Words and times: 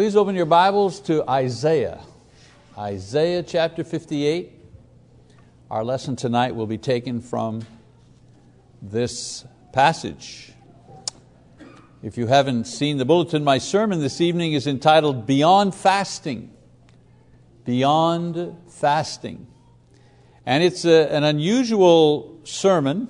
Please 0.00 0.16
open 0.16 0.34
your 0.34 0.46
Bibles 0.46 0.98
to 1.00 1.28
Isaiah. 1.28 2.00
Isaiah 2.78 3.42
chapter 3.42 3.84
58. 3.84 4.50
Our 5.70 5.84
lesson 5.84 6.16
tonight 6.16 6.54
will 6.54 6.66
be 6.66 6.78
taken 6.78 7.20
from 7.20 7.66
this 8.80 9.44
passage. 9.74 10.54
If 12.02 12.16
you 12.16 12.28
haven't 12.28 12.64
seen 12.64 12.96
the 12.96 13.04
bulletin, 13.04 13.44
my 13.44 13.58
sermon 13.58 14.00
this 14.00 14.22
evening 14.22 14.54
is 14.54 14.66
entitled 14.66 15.26
Beyond 15.26 15.74
Fasting. 15.74 16.50
Beyond 17.66 18.56
Fasting. 18.68 19.48
And 20.46 20.64
it's 20.64 20.86
a, 20.86 21.14
an 21.14 21.24
unusual 21.24 22.40
sermon, 22.44 23.06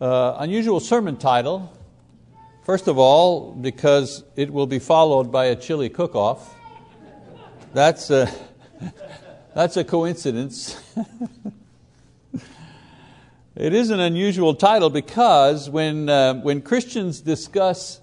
uh, 0.00 0.36
unusual 0.38 0.78
sermon 0.78 1.16
title. 1.16 1.75
First 2.66 2.88
of 2.88 2.98
all, 2.98 3.52
because 3.52 4.24
it 4.34 4.52
will 4.52 4.66
be 4.66 4.80
followed 4.80 5.30
by 5.30 5.44
a 5.44 5.54
chili 5.54 5.88
cook-off. 5.88 6.52
That's 7.72 8.10
a, 8.10 8.28
that's 9.54 9.76
a 9.76 9.84
coincidence. 9.84 10.76
it 13.54 13.72
is 13.72 13.90
an 13.90 14.00
unusual 14.00 14.52
title 14.52 14.90
because 14.90 15.70
when, 15.70 16.08
uh, 16.08 16.40
when 16.40 16.60
Christians 16.60 17.20
discuss 17.20 18.00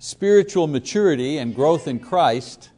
spiritual 0.00 0.66
maturity 0.66 1.38
and 1.38 1.54
growth 1.54 1.86
in 1.86 2.00
Christ, 2.00 2.70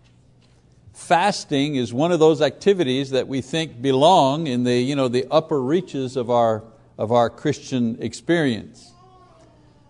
fasting 0.93 1.77
is 1.77 1.95
one 1.95 2.13
of 2.13 2.19
those 2.21 2.43
activities 2.43 3.09
that 3.09 3.27
we 3.27 3.41
think 3.41 3.81
belong 3.81 4.49
in 4.49 4.65
the, 4.65 4.79
you 4.79 4.95
know, 4.95 5.09
the 5.09 5.27
upper 5.31 5.63
reaches 5.63 6.15
of 6.19 6.29
our, 6.29 6.63
of 6.99 7.11
our 7.11 7.31
Christian 7.31 7.97
experience. 8.03 8.93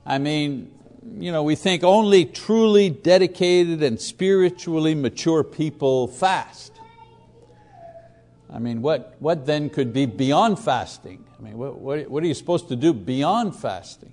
I 0.06 0.19
mean, 0.19 0.70
you 1.19 1.33
know, 1.33 1.42
we 1.42 1.55
think 1.55 1.83
only 1.83 2.24
truly 2.24 2.91
dedicated 2.91 3.83
and 3.83 4.01
spiritually 4.01 4.95
mature 4.95 5.42
people 5.42 6.09
fast. 6.09 6.73
I 8.53 8.58
mean, 8.58 8.83
what, 8.83 9.17
what 9.19 9.47
then 9.47 9.70
could 9.70 9.92
be 9.92 10.06
beyond 10.06 10.58
fasting? 10.58 11.25
I 11.39 11.42
mean, 11.42 11.58
what, 11.58 11.78
what, 11.78 12.08
what 12.11 12.23
are 12.23 12.27
you 12.27 12.34
supposed 12.34 12.69
to 12.69 12.77
do 12.77 12.92
beyond 12.92 13.56
fasting? 13.56 14.12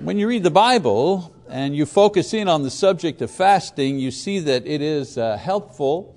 When 0.00 0.18
you 0.18 0.26
read 0.26 0.42
the 0.42 0.50
Bible 0.50 1.32
and 1.48 1.76
you 1.76 1.86
focus 1.86 2.34
in 2.34 2.48
on 2.48 2.62
the 2.62 2.70
subject 2.70 3.22
of 3.22 3.30
fasting, 3.30 3.98
you 3.98 4.10
see 4.10 4.40
that 4.40 4.66
it 4.66 4.82
is 4.82 5.16
uh, 5.16 5.36
helpful 5.36 6.16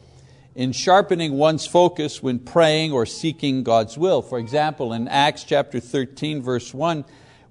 in 0.56 0.72
sharpening 0.72 1.34
one's 1.34 1.68
focus 1.68 2.24
when 2.24 2.40
praying 2.40 2.94
or 2.94 3.06
seeking 3.06 3.62
God's 3.62 3.98
will. 3.98 4.22
For 4.22 4.40
example, 4.40 4.92
in 4.94 5.08
Acts 5.08 5.44
chapter 5.44 5.80
13, 5.80 6.42
verse 6.42 6.74
1, 6.74 7.06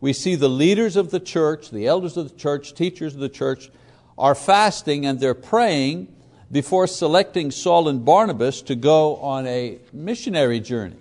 we 0.04 0.12
see 0.12 0.34
the 0.34 0.50
leaders 0.50 0.96
of 0.96 1.10
the 1.10 1.18
church, 1.18 1.70
the 1.70 1.86
elders 1.86 2.18
of 2.18 2.28
the 2.28 2.36
church, 2.36 2.74
teachers 2.74 3.14
of 3.14 3.20
the 3.20 3.28
church, 3.30 3.70
are 4.18 4.34
fasting 4.34 5.06
and 5.06 5.18
they're 5.18 5.32
praying 5.32 6.14
before 6.52 6.86
selecting 6.86 7.50
Saul 7.50 7.88
and 7.88 8.04
Barnabas 8.04 8.60
to 8.60 8.74
go 8.74 9.16
on 9.16 9.46
a 9.46 9.78
missionary 9.94 10.60
journey. 10.60 10.98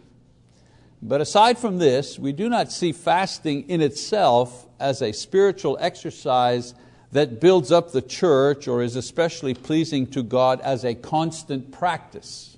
But 1.02 1.20
aside 1.20 1.58
from 1.58 1.80
this, 1.80 2.18
we 2.18 2.32
do 2.32 2.48
not 2.48 2.72
see 2.72 2.94
fasting 2.94 3.68
in 3.68 3.82
itself 3.82 4.70
as 4.80 5.02
a 5.02 5.12
spiritual 5.12 5.78
exercise 5.82 6.74
that 7.12 7.42
builds 7.42 7.74
up 7.74 7.92
the 7.92 8.02
church 8.02 8.70
or 8.70 8.82
is 8.82 8.96
especially 8.96 9.54
pleasing 9.54 10.08
to 10.12 10.24
God 10.24 10.62
as 10.62 10.86
a 10.86 10.96
constant 10.96 11.74
practice. 11.74 12.53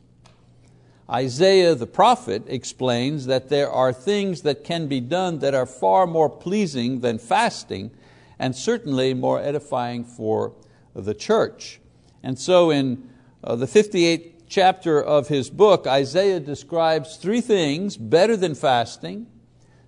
Isaiah 1.09 1.75
the 1.75 1.87
prophet 1.87 2.43
explains 2.47 3.27
that 3.27 3.49
there 3.49 3.69
are 3.69 3.93
things 3.93 4.41
that 4.41 4.63
can 4.63 4.87
be 4.87 4.99
done 4.99 5.39
that 5.39 5.53
are 5.53 5.67
far 5.67 6.07
more 6.07 6.29
pleasing 6.29 7.01
than 7.01 7.19
fasting 7.19 7.91
and 8.39 8.55
certainly 8.55 9.13
more 9.13 9.39
edifying 9.39 10.03
for 10.03 10.53
the 10.95 11.13
church. 11.13 11.79
And 12.23 12.39
so 12.39 12.71
in 12.71 13.07
uh, 13.43 13.55
the 13.55 13.67
58th 13.67 14.31
chapter 14.47 15.01
of 15.01 15.27
his 15.27 15.49
book, 15.49 15.85
Isaiah 15.85 16.39
describes 16.39 17.17
three 17.17 17.41
things 17.41 17.97
better 17.97 18.35
than 18.35 18.55
fasting, 18.55 19.27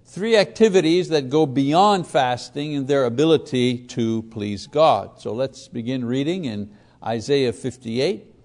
three 0.06 0.38
activities 0.38 1.10
that 1.10 1.30
go 1.30 1.48
beyond 1.48 2.06
fasting 2.06 2.74
in 2.74 2.86
their 2.86 3.06
ability 3.06 3.80
to 3.88 4.22
please 4.24 4.68
God. 4.68 5.20
So 5.20 5.34
let's 5.34 5.68
begin 5.68 6.06
reading 6.06 6.46
in 6.46 6.72
Isaiah 7.04 7.54
58. 7.54 8.37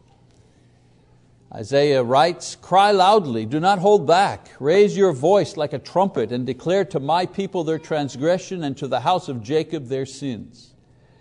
Isaiah 1.54 2.02
writes, 2.02 2.56
Cry 2.56 2.92
loudly, 2.92 3.44
do 3.44 3.60
not 3.60 3.78
hold 3.78 4.06
back. 4.06 4.48
Raise 4.58 4.96
your 4.96 5.12
voice 5.12 5.56
like 5.58 5.74
a 5.74 5.78
trumpet 5.78 6.32
and 6.32 6.46
declare 6.46 6.84
to 6.86 7.00
my 7.00 7.26
people 7.26 7.62
their 7.62 7.78
transgression 7.78 8.64
and 8.64 8.76
to 8.78 8.88
the 8.88 9.00
house 9.00 9.28
of 9.28 9.42
Jacob 9.42 9.88
their 9.88 10.06
sins. 10.06 10.72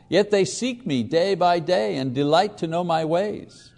Yet 0.08 0.31
they 0.31 0.46
seek 0.46 0.86
me 0.86 1.03
day 1.03 1.36
by 1.36 1.59
day 1.59 1.97
and 1.97 2.16
delight 2.16 2.58
to 2.59 2.68
know 2.68 2.84
my 2.84 3.03
ways. 3.03 3.72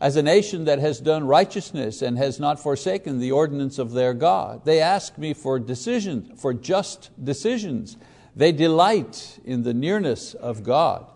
As 0.00 0.14
a 0.14 0.22
nation 0.22 0.64
that 0.66 0.78
has 0.78 1.00
done 1.00 1.26
righteousness 1.26 2.02
and 2.02 2.16
has 2.16 2.38
not 2.38 2.60
forsaken 2.60 3.18
the 3.18 3.32
ordinance 3.32 3.80
of 3.80 3.92
their 3.92 4.14
God, 4.14 4.64
they 4.64 4.80
ask 4.80 5.18
me 5.18 5.34
for 5.34 5.58
decisions, 5.58 6.40
for 6.40 6.54
just 6.54 7.10
decisions. 7.24 7.96
They 8.36 8.52
delight 8.52 9.40
in 9.44 9.64
the 9.64 9.74
nearness 9.74 10.34
of 10.34 10.62
God. 10.62 11.06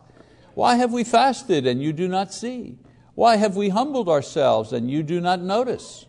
Why 0.54 0.74
have 0.76 0.92
we 0.92 1.04
fasted 1.04 1.68
and 1.68 1.80
you 1.80 1.92
do 1.92 2.08
not 2.08 2.34
see? 2.34 2.78
Why 3.22 3.36
have 3.36 3.54
we 3.54 3.68
humbled 3.68 4.08
ourselves 4.08 4.72
and 4.72 4.90
you 4.90 5.04
do 5.04 5.20
not 5.20 5.40
notice? 5.40 6.06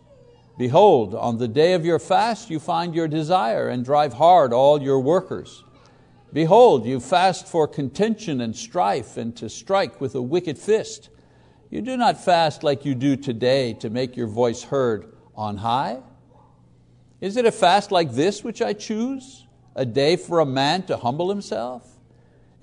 Behold, 0.58 1.14
on 1.14 1.38
the 1.38 1.46
day 1.46 1.74
of 1.74 1.84
your 1.84 2.00
fast 2.00 2.50
you 2.50 2.58
find 2.58 2.92
your 2.92 3.06
desire 3.06 3.68
and 3.68 3.84
drive 3.84 4.14
hard 4.14 4.52
all 4.52 4.82
your 4.82 4.98
workers. 4.98 5.62
Behold, 6.32 6.84
you 6.84 6.98
fast 6.98 7.46
for 7.46 7.68
contention 7.68 8.40
and 8.40 8.56
strife 8.56 9.16
and 9.16 9.36
to 9.36 9.48
strike 9.48 10.00
with 10.00 10.16
a 10.16 10.22
wicked 10.22 10.58
fist. 10.58 11.08
You 11.70 11.82
do 11.82 11.96
not 11.96 12.24
fast 12.24 12.64
like 12.64 12.84
you 12.84 12.96
do 12.96 13.14
today 13.14 13.74
to 13.74 13.90
make 13.90 14.16
your 14.16 14.26
voice 14.26 14.64
heard 14.64 15.14
on 15.36 15.58
high. 15.58 16.00
Is 17.20 17.36
it 17.36 17.46
a 17.46 17.52
fast 17.52 17.92
like 17.92 18.10
this 18.10 18.42
which 18.42 18.60
I 18.60 18.72
choose? 18.72 19.46
A 19.76 19.86
day 19.86 20.16
for 20.16 20.40
a 20.40 20.46
man 20.46 20.82
to 20.86 20.96
humble 20.96 21.30
himself? 21.30 21.93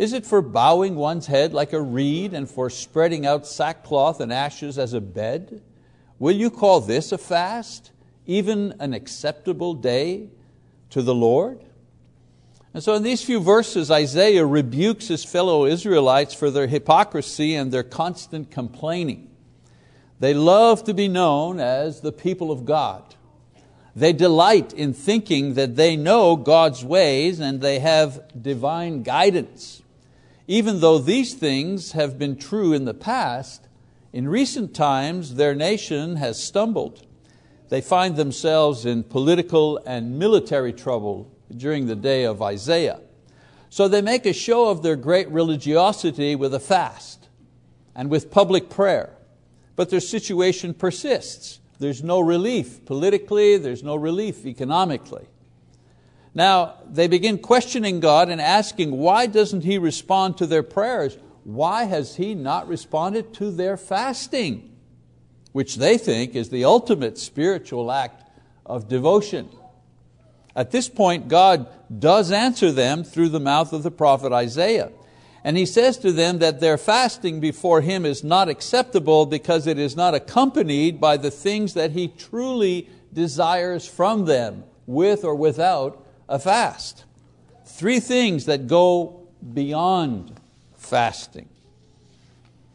Is 0.02 0.14
it 0.14 0.26
for 0.26 0.42
bowing 0.42 0.96
one's 0.96 1.28
head 1.28 1.54
like 1.54 1.74
a 1.74 1.80
reed 1.80 2.34
and 2.34 2.50
for 2.50 2.72
spreading 2.72 3.24
out 3.28 3.46
sackcloth 3.46 4.20
and 4.20 4.34
ashes 4.34 4.80
as 4.80 4.94
a 4.94 5.00
bed? 5.00 5.62
Will 6.18 6.36
you 6.36 6.50
call 6.50 6.82
this 6.82 7.12
a 7.12 7.20
fast, 7.20 7.92
even 8.26 8.74
an 8.80 8.96
acceptable 8.96 9.76
day 9.76 10.30
to 10.90 11.04
the 11.04 11.14
Lord? 11.14 11.64
And 12.74 12.84
so 12.84 12.96
in 12.96 13.04
these 13.04 13.24
few 13.24 13.40
verses, 13.40 13.92
Isaiah 13.92 14.44
rebukes 14.44 15.08
his 15.08 15.24
fellow 15.24 15.68
Israelites 15.68 16.34
for 16.34 16.50
their 16.50 16.66
hypocrisy 16.66 17.54
and 17.54 17.72
their 17.72 17.84
constant 17.84 18.50
complaining. 18.50 19.30
They 20.20 20.34
love 20.34 20.84
to 20.86 20.96
be 20.96 21.10
known 21.10 21.60
as 21.60 22.02
the 22.02 22.12
people 22.12 22.50
of 22.50 22.66
God. 22.66 23.04
They 23.96 24.14
delight 24.14 24.74
in 24.74 24.96
thinking 24.96 25.54
that 25.54 25.76
they 25.76 25.96
know 25.96 26.38
God's 26.38 26.84
ways 26.84 27.40
and 27.40 27.62
they 27.62 27.78
have 27.78 28.20
divine 28.42 29.04
guidance. 29.04 29.78
Even 30.52 30.82
though 30.82 30.98
these 30.98 31.34
things 31.34 31.94
have 31.94 32.20
been 32.20 32.36
true 32.36 32.74
in 32.74 32.84
the 32.84 32.94
past, 32.94 33.70
in 34.12 34.28
recent 34.28 34.76
times 34.76 35.36
their 35.36 35.56
nation 35.56 36.18
has 36.18 36.44
stumbled. 36.44 37.08
They 37.70 37.80
find 37.80 38.18
themselves 38.18 38.86
in 38.86 39.04
political 39.04 39.80
and 39.86 40.20
military 40.20 40.74
trouble 40.74 41.32
during 41.56 41.88
the 41.88 41.96
day 41.96 42.26
of 42.26 42.42
Isaiah. 42.42 43.00
So 43.70 43.88
they 43.88 44.02
make 44.02 44.26
a 44.26 44.34
show 44.34 44.70
of 44.70 44.84
their 44.84 44.98
great 44.98 45.30
religiosity 45.30 46.36
with 46.36 46.54
a 46.54 46.60
fast 46.60 47.30
and 47.96 48.10
with 48.10 48.30
public 48.30 48.70
prayer. 48.70 49.16
But 49.78 49.90
their 49.90 50.02
situation 50.02 50.74
persists. 50.74 51.62
There's 51.80 52.04
no 52.04 52.20
relief 52.20 52.84
politically, 52.84 53.56
there's 53.56 53.84
no 53.84 53.96
relief 53.96 54.46
economically. 54.46 55.28
Now, 56.34 56.76
they 56.90 57.08
begin 57.08 57.40
questioning 57.40 58.00
God 58.00 58.30
and 58.30 58.40
asking, 58.40 58.92
why 58.92 59.26
doesn't 59.26 59.64
He 59.64 59.78
respond 59.78 60.38
to 60.38 60.48
their 60.48 60.64
prayers? 60.64 61.18
Why 61.44 61.84
has 61.84 62.16
He 62.16 62.36
not 62.36 62.68
responded 62.68 63.34
to 63.36 63.52
their 63.52 63.76
fasting? 63.76 64.76
Which 65.52 65.76
they 65.76 65.98
think 65.98 66.36
is 66.36 66.50
the 66.50 66.64
ultimate 66.64 67.18
spiritual 67.18 67.92
act 67.92 68.30
of 68.66 68.88
devotion. 68.88 69.50
At 70.56 70.72
this 70.72 70.88
point, 70.88 71.28
God 71.28 71.68
does 72.00 72.32
answer 72.32 72.72
them 72.72 73.04
through 73.04 73.30
the 73.30 73.40
mouth 73.40 73.74
of 73.74 73.84
the 73.84 73.92
prophet 73.92 74.32
Isaiah. 74.32 74.92
And 75.44 75.58
He 75.58 75.66
says 75.66 75.98
to 75.98 76.14
them 76.14 76.40
that 76.40 76.62
their 76.62 76.78
fasting 76.78 77.42
before 77.42 77.82
Him 77.82 78.06
is 78.06 78.24
not 78.24 78.48
acceptable 78.48 79.26
because 79.26 79.68
it 79.68 79.80
is 79.80 79.98
not 79.98 80.16
accompanied 80.16 81.02
by 81.02 81.18
the 81.18 81.32
things 81.32 81.74
that 81.74 81.92
He 81.92 82.08
truly 82.08 82.88
desires 83.12 83.86
from 83.86 84.26
them, 84.26 84.64
with 84.86 85.26
or 85.26 85.36
without 85.36 86.06
a 86.32 86.40
fast. 86.40 87.04
Three 87.66 88.00
things 88.00 88.46
that 88.46 88.68
go 88.68 89.28
beyond 89.54 90.40
fasting. 90.76 91.50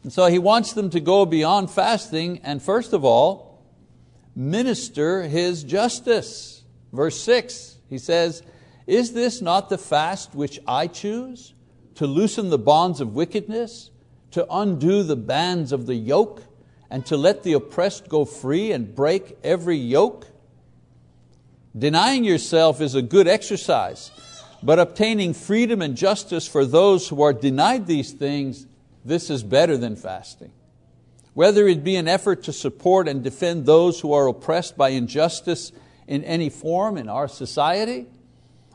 And 0.03 0.13
so 0.13 0.27
he 0.27 0.37
wants 0.39 0.73
them 0.73 0.91
to 0.91 0.99
go 0.99 1.25
beyond 1.25 1.71
fasting 1.71 2.39
and 2.43 2.61
first 2.61 2.93
of 2.93 3.03
all, 3.03 3.65
minister 4.35 5.23
his 5.23 5.63
justice. 5.63 6.63
Verse 6.93 7.19
six, 7.19 7.77
he 7.89 7.97
says, 7.97 8.43
is 8.85 9.13
this 9.13 9.41
not 9.41 9.69
the 9.69 9.77
fast 9.77 10.35
which 10.35 10.59
I 10.67 10.85
choose? 10.87 11.53
To 11.95 12.05
loosen 12.05 12.49
the 12.49 12.59
bonds 12.59 13.01
of 13.01 13.15
wickedness, 13.15 13.89
to 14.31 14.45
undo 14.51 15.01
the 15.01 15.15
bands 15.15 15.71
of 15.71 15.87
the 15.87 15.95
yoke, 15.95 16.43
and 16.91 17.03
to 17.07 17.17
let 17.17 17.41
the 17.41 17.53
oppressed 17.53 18.07
go 18.07 18.23
free 18.23 18.71
and 18.71 18.93
break 18.93 19.35
every 19.43 19.77
yoke? 19.77 20.27
Denying 21.75 22.23
yourself 22.23 22.81
is 22.81 22.95
a 22.95 23.01
good 23.01 23.27
exercise, 23.27 24.11
but 24.63 24.79
obtaining 24.79 25.33
freedom 25.33 25.81
and 25.81 25.95
justice 25.95 26.47
for 26.47 26.65
those 26.65 27.07
who 27.07 27.21
are 27.21 27.33
denied 27.33 27.87
these 27.87 28.11
things, 28.11 28.65
this 29.05 29.29
is 29.29 29.43
better 29.43 29.77
than 29.77 29.95
fasting. 29.95 30.51
Whether 31.33 31.67
it 31.67 31.83
be 31.83 31.95
an 31.95 32.07
effort 32.07 32.43
to 32.43 32.53
support 32.53 33.07
and 33.07 33.23
defend 33.23 33.65
those 33.65 33.99
who 33.99 34.11
are 34.13 34.27
oppressed 34.27 34.75
by 34.75 34.89
injustice 34.89 35.71
in 36.07 36.23
any 36.23 36.49
form 36.49 36.97
in 36.97 37.09
our 37.09 37.27
society, 37.27 38.07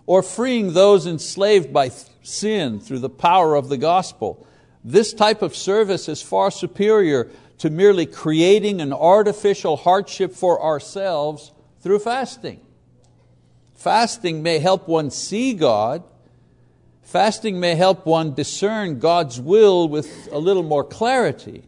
or 0.06 0.22
freeing 0.22 0.72
those 0.72 1.06
enslaved 1.06 1.72
by 1.72 1.90
sin 2.22 2.80
through 2.80 2.98
the 2.98 3.10
power 3.10 3.54
of 3.54 3.68
the 3.68 3.78
gospel. 3.78 4.46
This 4.84 5.12
type 5.12 5.42
of 5.42 5.56
service 5.56 6.08
is 6.08 6.22
far 6.22 6.50
superior 6.50 7.30
to 7.58 7.70
merely 7.70 8.06
creating 8.06 8.80
an 8.80 8.92
artificial 8.92 9.76
hardship 9.76 10.32
for 10.32 10.62
ourselves 10.62 11.52
through 11.80 12.00
fasting. 12.00 12.60
Fasting 13.82 14.44
may 14.44 14.60
help 14.60 14.86
one 14.86 15.10
see 15.10 15.54
God. 15.54 16.04
Fasting 17.02 17.58
may 17.58 17.74
help 17.74 18.06
one 18.06 18.32
discern 18.32 19.00
God's 19.00 19.40
will 19.40 19.88
with 19.88 20.28
a 20.30 20.38
little 20.38 20.62
more 20.62 20.84
clarity. 20.84 21.64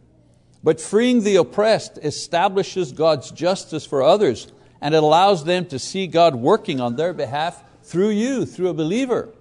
But 0.63 0.79
freeing 0.79 1.23
the 1.25 1.35
oppressed 1.35 1.97
establishes 1.97 2.93
God's 2.93 3.31
justice 3.31 3.85
for 3.85 4.01
others 4.01 4.47
and 4.79 4.95
it 4.95 5.03
allows 5.03 5.43
them 5.43 5.65
to 5.65 5.77
see 5.77 6.07
God 6.07 6.35
working 6.35 6.79
on 6.79 6.95
their 6.95 7.11
behalf 7.11 7.61
through 7.83 8.11
you, 8.11 8.45
through 8.45 8.69
a 8.69 8.73
believer. 8.73 9.33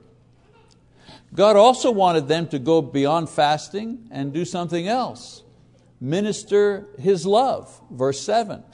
God 1.32 1.54
also 1.54 1.92
wanted 1.92 2.26
them 2.26 2.48
to 2.48 2.58
go 2.58 2.82
beyond 2.82 3.30
fasting 3.30 4.08
and 4.10 4.32
do 4.32 4.44
something 4.44 4.88
else 4.88 5.44
minister 6.00 6.88
His 6.98 7.24
love. 7.24 7.80
Verse 7.88 8.20
7. 8.20 8.64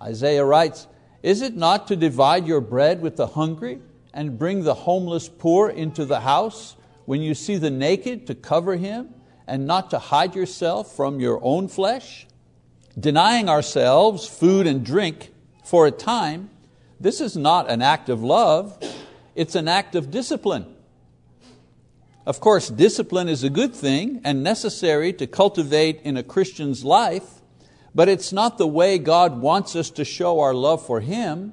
Isaiah 0.00 0.44
writes, 0.46 0.86
Is 1.22 1.42
it 1.42 1.56
not 1.56 1.88
to 1.88 1.96
divide 1.96 2.46
your 2.46 2.60
bread 2.60 3.02
with 3.02 3.16
the 3.16 3.28
hungry 3.28 3.80
and 4.14 4.38
bring 4.38 4.64
the 4.64 4.74
homeless 4.74 5.28
poor 5.28 5.68
into 5.68 6.04
the 6.04 6.20
house 6.20 6.76
when 7.04 7.20
you 7.20 7.34
see 7.34 7.56
the 7.56 7.70
naked 7.70 8.26
to 8.26 8.34
cover 8.34 8.76
him 8.76 9.14
and 9.46 9.66
not 9.66 9.90
to 9.90 9.98
hide 9.98 10.34
yourself 10.34 10.94
from 10.94 11.20
your 11.20 11.38
own 11.42 11.68
flesh? 11.68 12.26
Denying 12.98 13.48
ourselves 13.48 14.26
food 14.26 14.66
and 14.66 14.84
drink 14.84 15.32
for 15.64 15.86
a 15.86 15.90
time, 15.90 16.50
this 16.98 17.20
is 17.20 17.36
not 17.36 17.70
an 17.70 17.82
act 17.82 18.08
of 18.08 18.22
love, 18.22 18.78
it's 19.34 19.54
an 19.54 19.68
act 19.68 19.94
of 19.94 20.10
discipline. 20.10 20.74
Of 22.26 22.40
course, 22.40 22.68
discipline 22.68 23.28
is 23.28 23.42
a 23.42 23.50
good 23.50 23.74
thing 23.74 24.20
and 24.24 24.42
necessary 24.42 25.12
to 25.14 25.26
cultivate 25.26 26.00
in 26.02 26.16
a 26.16 26.22
Christian's 26.22 26.84
life, 26.84 27.39
but 27.94 28.08
it's 28.08 28.32
not 28.32 28.58
the 28.58 28.66
way 28.66 28.98
God 28.98 29.40
wants 29.40 29.74
us 29.74 29.90
to 29.90 30.04
show 30.04 30.40
our 30.40 30.54
love 30.54 30.84
for 30.84 31.00
Him. 31.00 31.52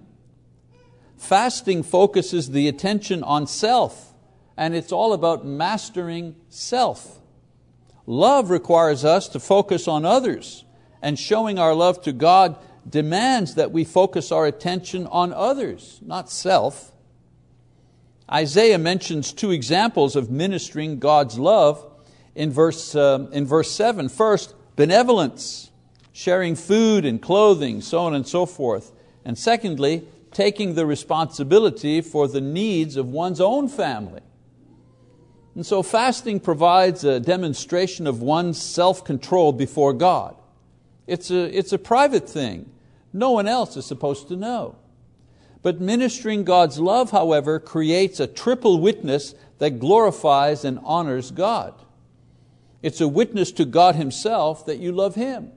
Fasting 1.18 1.84
focuses 1.84 2.52
the 2.52 2.68
attention 2.68 3.24
on 3.24 3.48
self, 3.48 4.14
and 4.56 4.76
it's 4.76 4.92
all 4.92 5.14
about 5.14 5.46
mastering 5.46 6.36
self. 6.50 7.20
Love 8.06 8.50
requires 8.50 9.04
us 9.04 9.28
to 9.30 9.40
focus 9.40 9.88
on 9.88 10.06
others, 10.06 10.64
and 11.02 11.18
showing 11.18 11.60
our 11.60 11.74
love 11.74 12.02
to 12.04 12.14
God 12.14 12.58
demands 12.88 13.56
that 13.56 13.72
we 13.72 13.84
focus 13.84 14.32
our 14.32 14.46
attention 14.46 15.08
on 15.08 15.34
others, 15.34 16.00
not 16.06 16.30
self. 16.30 16.92
Isaiah 18.32 18.78
mentions 18.78 19.34
two 19.34 19.52
examples 19.52 20.16
of 20.16 20.30
ministering 20.30 21.00
God's 21.00 21.40
love 21.40 21.86
in 22.36 22.52
verse, 22.52 22.96
uh, 22.96 23.28
in 23.32 23.46
verse 23.46 23.72
7. 23.72 24.10
First, 24.10 24.54
benevolence, 24.76 25.67
sharing 26.18 26.56
food 26.56 27.06
and 27.06 27.22
clothing, 27.22 27.80
so 27.80 28.00
on 28.00 28.16
and 28.16 28.28
so 28.28 28.44
forth. 28.44 28.92
And 29.24 29.38
secondly, 29.38 30.08
taking 30.32 30.74
the 30.74 30.84
responsibility 30.84 32.02
for 32.02 32.28
the 32.28 32.42
needs 32.42 32.98
of 32.98 33.08
one's 33.08 33.40
own 33.40 33.70
family. 33.70 34.22
And 35.54 35.64
so 35.64 35.84
fasting 35.84 36.40
provides 36.40 37.04
a 37.04 37.20
demonstration 37.20 38.08
of 38.08 38.20
one's 38.20 38.60
self 38.60 39.06
control 39.06 39.52
before 39.52 39.94
God. 39.94 40.36
It's 41.06 41.30
a, 41.30 41.56
it's 41.56 41.72
a 41.72 41.78
private 41.78 42.28
thing. 42.28 42.68
No 43.14 43.30
one 43.30 43.48
else 43.48 43.78
is 43.78 43.86
supposed 43.86 44.28
to 44.30 44.36
know. 44.36 44.76
But 45.62 45.80
ministering 45.80 46.46
God's 46.46 46.80
love, 46.80 47.12
however, 47.12 47.60
creates 47.60 48.20
a 48.20 48.26
triple 48.26 48.80
witness 48.80 49.36
that 49.60 49.78
glorifies 49.78 50.66
and 50.66 50.80
honors 50.84 51.30
God. 51.30 51.76
It's 52.82 53.02
a 53.02 53.08
witness 53.08 53.52
to 53.52 53.66
God 53.66 53.94
Himself 53.96 54.66
that 54.66 54.80
you 54.80 54.92
love 54.92 55.14
Him. 55.14 55.52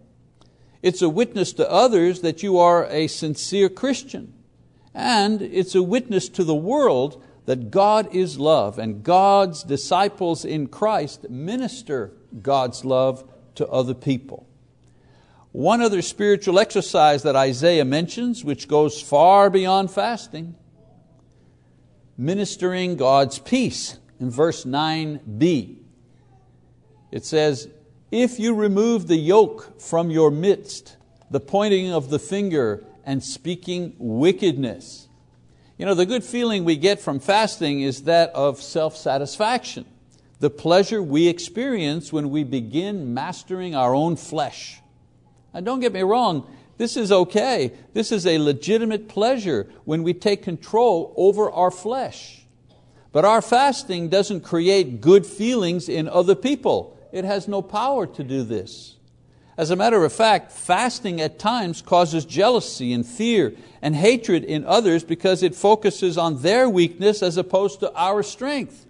It's 0.82 1.02
a 1.02 1.08
witness 1.08 1.52
to 1.54 1.70
others 1.70 2.20
that 2.20 2.42
you 2.42 2.58
are 2.58 2.86
a 2.86 3.06
sincere 3.06 3.68
Christian. 3.68 4.32
And 4.94 5.42
it's 5.42 5.74
a 5.74 5.82
witness 5.82 6.28
to 6.30 6.44
the 6.44 6.54
world 6.54 7.22
that 7.46 7.70
God 7.70 8.14
is 8.14 8.38
love 8.38 8.78
and 8.78 9.02
God's 9.02 9.62
disciples 9.62 10.44
in 10.44 10.68
Christ 10.68 11.28
minister 11.28 12.12
God's 12.42 12.84
love 12.84 13.28
to 13.56 13.66
other 13.68 13.94
people. 13.94 14.46
One 15.52 15.82
other 15.82 16.00
spiritual 16.00 16.58
exercise 16.58 17.24
that 17.24 17.34
Isaiah 17.34 17.84
mentions, 17.84 18.44
which 18.44 18.68
goes 18.68 19.02
far 19.02 19.50
beyond 19.50 19.90
fasting, 19.90 20.54
ministering 22.16 22.96
God's 22.96 23.38
peace 23.38 23.98
in 24.20 24.30
verse 24.30 24.64
9b. 24.64 25.78
It 27.10 27.24
says, 27.24 27.68
If 28.10 28.38
you 28.38 28.54
remove 28.54 29.06
the 29.06 29.16
yoke 29.16 29.80
from 29.80 30.10
your 30.10 30.30
midst, 30.30 30.96
the 31.30 31.40
pointing 31.40 31.92
of 31.92 32.10
the 32.10 32.18
finger 32.18 32.84
and 33.04 33.22
speaking 33.22 33.94
wickedness. 33.98 35.08
You 35.78 35.86
know, 35.86 35.94
the 35.94 36.06
good 36.06 36.24
feeling 36.24 36.64
we 36.64 36.76
get 36.76 37.00
from 37.00 37.20
fasting 37.20 37.80
is 37.80 38.02
that 38.02 38.30
of 38.30 38.60
self 38.60 38.96
satisfaction, 38.96 39.86
the 40.40 40.50
pleasure 40.50 41.02
we 41.02 41.28
experience 41.28 42.12
when 42.12 42.30
we 42.30 42.44
begin 42.44 43.14
mastering 43.14 43.74
our 43.74 43.94
own 43.94 44.16
flesh 44.16 44.80
and 45.52 45.66
don't 45.66 45.80
get 45.80 45.92
me 45.92 46.02
wrong, 46.02 46.48
this 46.78 46.96
is 46.96 47.12
okay. 47.12 47.72
This 47.92 48.12
is 48.12 48.26
a 48.26 48.38
legitimate 48.38 49.08
pleasure 49.08 49.68
when 49.84 50.02
we 50.02 50.14
take 50.14 50.42
control 50.42 51.12
over 51.16 51.50
our 51.50 51.70
flesh. 51.70 52.42
But 53.12 53.24
our 53.24 53.42
fasting 53.42 54.08
doesn't 54.08 54.42
create 54.42 55.00
good 55.00 55.26
feelings 55.26 55.88
in 55.88 56.08
other 56.08 56.34
people. 56.34 56.96
It 57.12 57.24
has 57.24 57.48
no 57.48 57.62
power 57.62 58.06
to 58.06 58.24
do 58.24 58.42
this. 58.42 58.96
As 59.56 59.70
a 59.70 59.76
matter 59.76 60.04
of 60.04 60.12
fact, 60.12 60.52
fasting 60.52 61.20
at 61.20 61.38
times 61.38 61.82
causes 61.82 62.24
jealousy 62.24 62.92
and 62.92 63.04
fear 63.04 63.54
and 63.82 63.94
hatred 63.94 64.44
in 64.44 64.64
others 64.64 65.04
because 65.04 65.42
it 65.42 65.54
focuses 65.54 66.16
on 66.16 66.40
their 66.40 66.68
weakness 66.68 67.22
as 67.22 67.36
opposed 67.36 67.80
to 67.80 67.92
our 67.94 68.22
strength. 68.22 68.86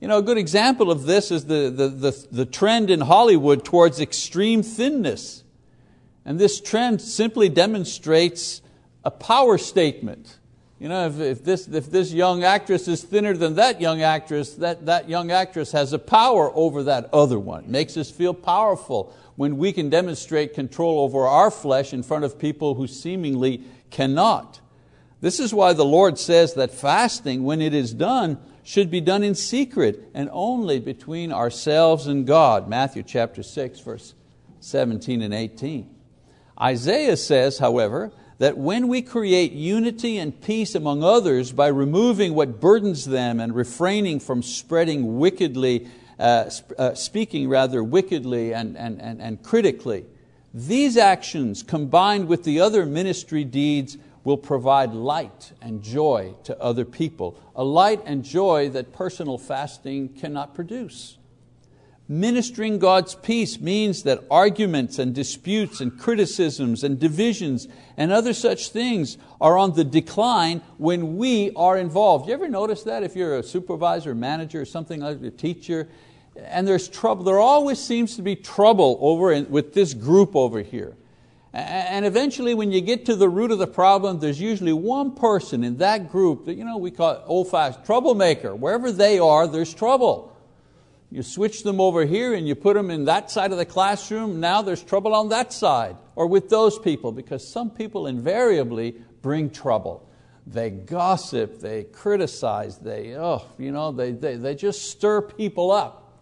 You 0.00 0.08
know, 0.08 0.18
a 0.18 0.22
good 0.22 0.36
example 0.36 0.90
of 0.90 1.04
this 1.04 1.30
is 1.30 1.46
the, 1.46 1.70
the, 1.70 1.88
the, 1.88 2.26
the 2.30 2.44
trend 2.44 2.90
in 2.90 3.00
Hollywood 3.00 3.64
towards 3.64 4.00
extreme 4.00 4.62
thinness. 4.62 5.44
And 6.26 6.38
this 6.38 6.60
trend 6.60 7.00
simply 7.00 7.48
demonstrates 7.48 8.60
a 9.04 9.10
power 9.10 9.56
statement. 9.56 10.38
You 10.80 10.88
know, 10.88 11.06
if, 11.06 11.20
if, 11.20 11.44
this, 11.44 11.68
if 11.68 11.90
this 11.90 12.12
young 12.12 12.42
actress 12.42 12.88
is 12.88 13.02
thinner 13.02 13.34
than 13.34 13.54
that 13.54 13.80
young 13.80 14.02
actress, 14.02 14.54
that, 14.54 14.86
that 14.86 15.08
young 15.08 15.30
actress 15.30 15.72
has 15.72 15.92
a 15.92 15.98
power 15.98 16.50
over 16.54 16.82
that 16.84 17.08
other 17.12 17.38
one. 17.38 17.64
It 17.64 17.70
makes 17.70 17.96
us 17.96 18.10
feel 18.10 18.34
powerful 18.34 19.14
when 19.36 19.56
we 19.56 19.72
can 19.72 19.88
demonstrate 19.88 20.54
control 20.54 21.00
over 21.00 21.26
our 21.26 21.50
flesh 21.50 21.92
in 21.92 22.02
front 22.02 22.24
of 22.24 22.38
people 22.38 22.74
who 22.74 22.86
seemingly 22.86 23.62
cannot. 23.90 24.60
This 25.20 25.40
is 25.40 25.54
why 25.54 25.72
the 25.72 25.84
Lord 25.84 26.18
says 26.18 26.54
that 26.54 26.72
fasting, 26.72 27.44
when 27.44 27.62
it 27.62 27.72
is 27.72 27.94
done, 27.94 28.38
should 28.62 28.90
be 28.90 29.00
done 29.00 29.22
in 29.22 29.34
secret 29.34 30.10
and 30.12 30.28
only 30.32 30.80
between 30.80 31.32
ourselves 31.32 32.06
and 32.06 32.26
God. 32.26 32.68
Matthew 32.68 33.02
chapter 33.02 33.42
6, 33.42 33.80
verse 33.80 34.14
17 34.60 35.22
and 35.22 35.32
18. 35.32 35.88
Isaiah 36.60 37.16
says, 37.16 37.58
however, 37.58 38.12
that 38.38 38.58
when 38.58 38.88
we 38.88 39.02
create 39.02 39.52
unity 39.52 40.18
and 40.18 40.40
peace 40.40 40.74
among 40.74 41.02
others 41.02 41.52
by 41.52 41.68
removing 41.68 42.34
what 42.34 42.60
burdens 42.60 43.04
them 43.04 43.40
and 43.40 43.54
refraining 43.54 44.20
from 44.20 44.42
spreading 44.42 45.18
wickedly, 45.18 45.88
uh, 46.18 46.50
uh, 46.78 46.94
speaking 46.94 47.48
rather 47.48 47.82
wickedly 47.82 48.52
and, 48.52 48.76
and, 48.76 49.00
and, 49.00 49.20
and 49.20 49.42
critically, 49.42 50.04
these 50.52 50.96
actions 50.96 51.62
combined 51.62 52.28
with 52.28 52.44
the 52.44 52.60
other 52.60 52.86
ministry 52.86 53.44
deeds 53.44 53.96
will 54.24 54.38
provide 54.38 54.92
light 54.92 55.52
and 55.60 55.82
joy 55.82 56.34
to 56.44 56.58
other 56.60 56.84
people, 56.84 57.38
a 57.54 57.62
light 57.64 58.00
and 58.06 58.24
joy 58.24 58.68
that 58.70 58.92
personal 58.92 59.36
fasting 59.36 60.08
cannot 60.08 60.54
produce. 60.54 61.18
Ministering 62.06 62.78
God's 62.78 63.14
peace 63.14 63.58
means 63.58 64.02
that 64.02 64.24
arguments 64.30 64.98
and 64.98 65.14
disputes 65.14 65.80
and 65.80 65.98
criticisms 65.98 66.84
and 66.84 67.00
divisions 67.00 67.66
and 67.96 68.12
other 68.12 68.34
such 68.34 68.68
things 68.68 69.16
are 69.40 69.56
on 69.56 69.72
the 69.74 69.84
decline 69.84 70.60
when 70.76 71.16
we 71.16 71.52
are 71.56 71.78
involved. 71.78 72.28
You 72.28 72.34
ever 72.34 72.48
notice 72.48 72.82
that 72.82 73.02
if 73.02 73.16
you're 73.16 73.38
a 73.38 73.42
supervisor, 73.42 74.14
manager, 74.14 74.60
or 74.60 74.66
something 74.66 75.00
like 75.00 75.22
a 75.22 75.30
teacher, 75.30 75.88
and 76.36 76.68
there's 76.68 76.88
trouble. 76.88 77.24
There 77.24 77.38
always 77.38 77.78
seems 77.78 78.16
to 78.16 78.22
be 78.22 78.36
trouble 78.36 78.98
over 79.00 79.32
in, 79.32 79.48
with 79.50 79.72
this 79.72 79.94
group 79.94 80.36
over 80.36 80.60
here. 80.60 80.96
And 81.54 82.04
eventually, 82.04 82.52
when 82.52 82.72
you 82.72 82.80
get 82.80 83.06
to 83.06 83.14
the 83.14 83.28
root 83.28 83.52
of 83.52 83.60
the 83.60 83.68
problem, 83.68 84.18
there's 84.18 84.40
usually 84.40 84.72
one 84.72 85.14
person 85.14 85.62
in 85.62 85.76
that 85.76 86.10
group 86.10 86.46
that 86.46 86.54
you 86.54 86.64
know, 86.64 86.76
we 86.76 86.90
call 86.90 87.22
old-fashioned 87.26 87.84
troublemaker. 87.84 88.56
Wherever 88.56 88.90
they 88.90 89.20
are, 89.20 89.46
there's 89.46 89.72
trouble. 89.72 90.33
You 91.14 91.22
switch 91.22 91.62
them 91.62 91.80
over 91.80 92.04
here 92.04 92.34
and 92.34 92.48
you 92.48 92.56
put 92.56 92.74
them 92.74 92.90
in 92.90 93.04
that 93.04 93.30
side 93.30 93.52
of 93.52 93.58
the 93.58 93.64
classroom, 93.64 94.40
now 94.40 94.62
there's 94.62 94.82
trouble 94.82 95.14
on 95.14 95.28
that 95.28 95.52
side, 95.52 95.96
or 96.16 96.26
with 96.26 96.48
those 96.48 96.76
people, 96.76 97.12
because 97.12 97.46
some 97.46 97.70
people 97.70 98.08
invariably 98.08 98.96
bring 99.22 99.50
trouble. 99.50 100.10
They 100.44 100.70
gossip, 100.70 101.60
they 101.60 101.84
criticize, 101.84 102.78
they, 102.78 103.14
oh, 103.14 103.44
you 103.58 103.70
know, 103.70 103.92
they, 103.92 104.10
they, 104.10 104.34
they 104.34 104.56
just 104.56 104.90
stir 104.90 105.22
people 105.22 105.70
up. 105.70 106.18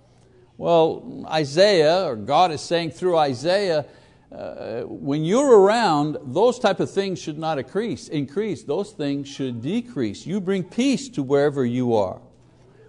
Well, 0.59 1.25
Isaiah, 1.27 2.05
or 2.05 2.15
God 2.15 2.53
is 2.53 2.61
saying 2.61 2.91
through 2.91 3.17
Isaiah, 3.17 3.87
uh, 4.31 4.83
when 4.83 5.25
you're 5.25 5.59
around, 5.59 6.19
those 6.23 6.59
type 6.59 6.81
of 6.81 6.91
things 6.91 7.19
should 7.19 7.39
not 7.39 7.59
increase, 7.59 8.09
increase. 8.09 8.63
Those 8.63 8.93
things 8.93 9.27
should 9.27 9.63
decrease. 9.63 10.27
You 10.27 10.39
bring 10.39 10.65
peace 10.65 11.09
to 11.09 11.23
wherever 11.23 11.65
you 11.65 11.95
are. 11.95 12.21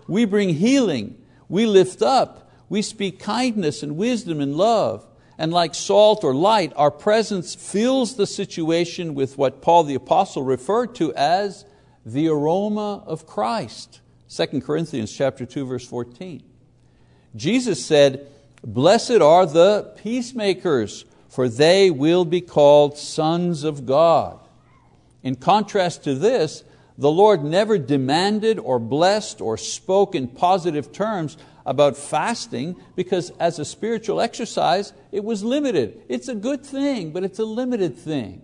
We 0.09 0.25
bring 0.25 0.49
healing. 0.49 1.22
We 1.53 1.67
lift 1.67 2.01
up. 2.01 2.49
We 2.67 2.81
speak 2.81 3.19
kindness 3.19 3.83
and 3.83 3.95
wisdom 3.95 4.41
and 4.41 4.55
love. 4.55 5.05
And 5.37 5.53
like 5.53 5.75
salt 5.75 6.23
or 6.23 6.33
light, 6.33 6.73
our 6.75 6.89
presence 6.89 7.53
fills 7.53 8.15
the 8.15 8.25
situation 8.25 9.13
with 9.13 9.37
what 9.37 9.61
Paul 9.61 9.83
the 9.83 9.93
Apostle 9.93 10.41
referred 10.41 10.95
to 10.95 11.13
as 11.13 11.63
the 12.03 12.27
aroma 12.27 13.03
of 13.05 13.27
Christ. 13.27 14.01
2 14.35 14.61
Corinthians 14.61 15.15
chapter 15.15 15.45
2, 15.45 15.67
verse 15.67 15.85
14. 15.85 16.41
Jesus 17.35 17.85
said, 17.85 18.25
Blessed 18.63 19.21
are 19.21 19.45
the 19.45 19.93
peacemakers, 20.01 21.05
for 21.29 21.47
they 21.47 21.91
will 21.91 22.25
be 22.25 22.41
called 22.41 22.97
sons 22.97 23.63
of 23.63 23.85
God. 23.85 24.39
In 25.21 25.35
contrast 25.35 26.03
to 26.05 26.15
this, 26.15 26.63
the 26.97 27.11
Lord 27.11 27.43
never 27.43 27.77
demanded 27.77 28.59
or 28.59 28.79
blessed 28.79 29.41
or 29.41 29.57
spoke 29.57 30.15
in 30.15 30.27
positive 30.27 30.91
terms 30.91 31.37
about 31.65 31.97
fasting 31.97 32.75
because 32.95 33.31
as 33.39 33.57
a 33.57 33.65
spiritual 33.65 34.21
exercise, 34.21 34.93
it 35.11 35.23
was 35.23 35.43
limited. 35.43 36.01
It's 36.09 36.27
a 36.27 36.35
good 36.35 36.65
thing, 36.65 37.11
but 37.11 37.23
it's 37.23 37.39
a 37.39 37.45
limited 37.45 37.97
thing. 37.97 38.43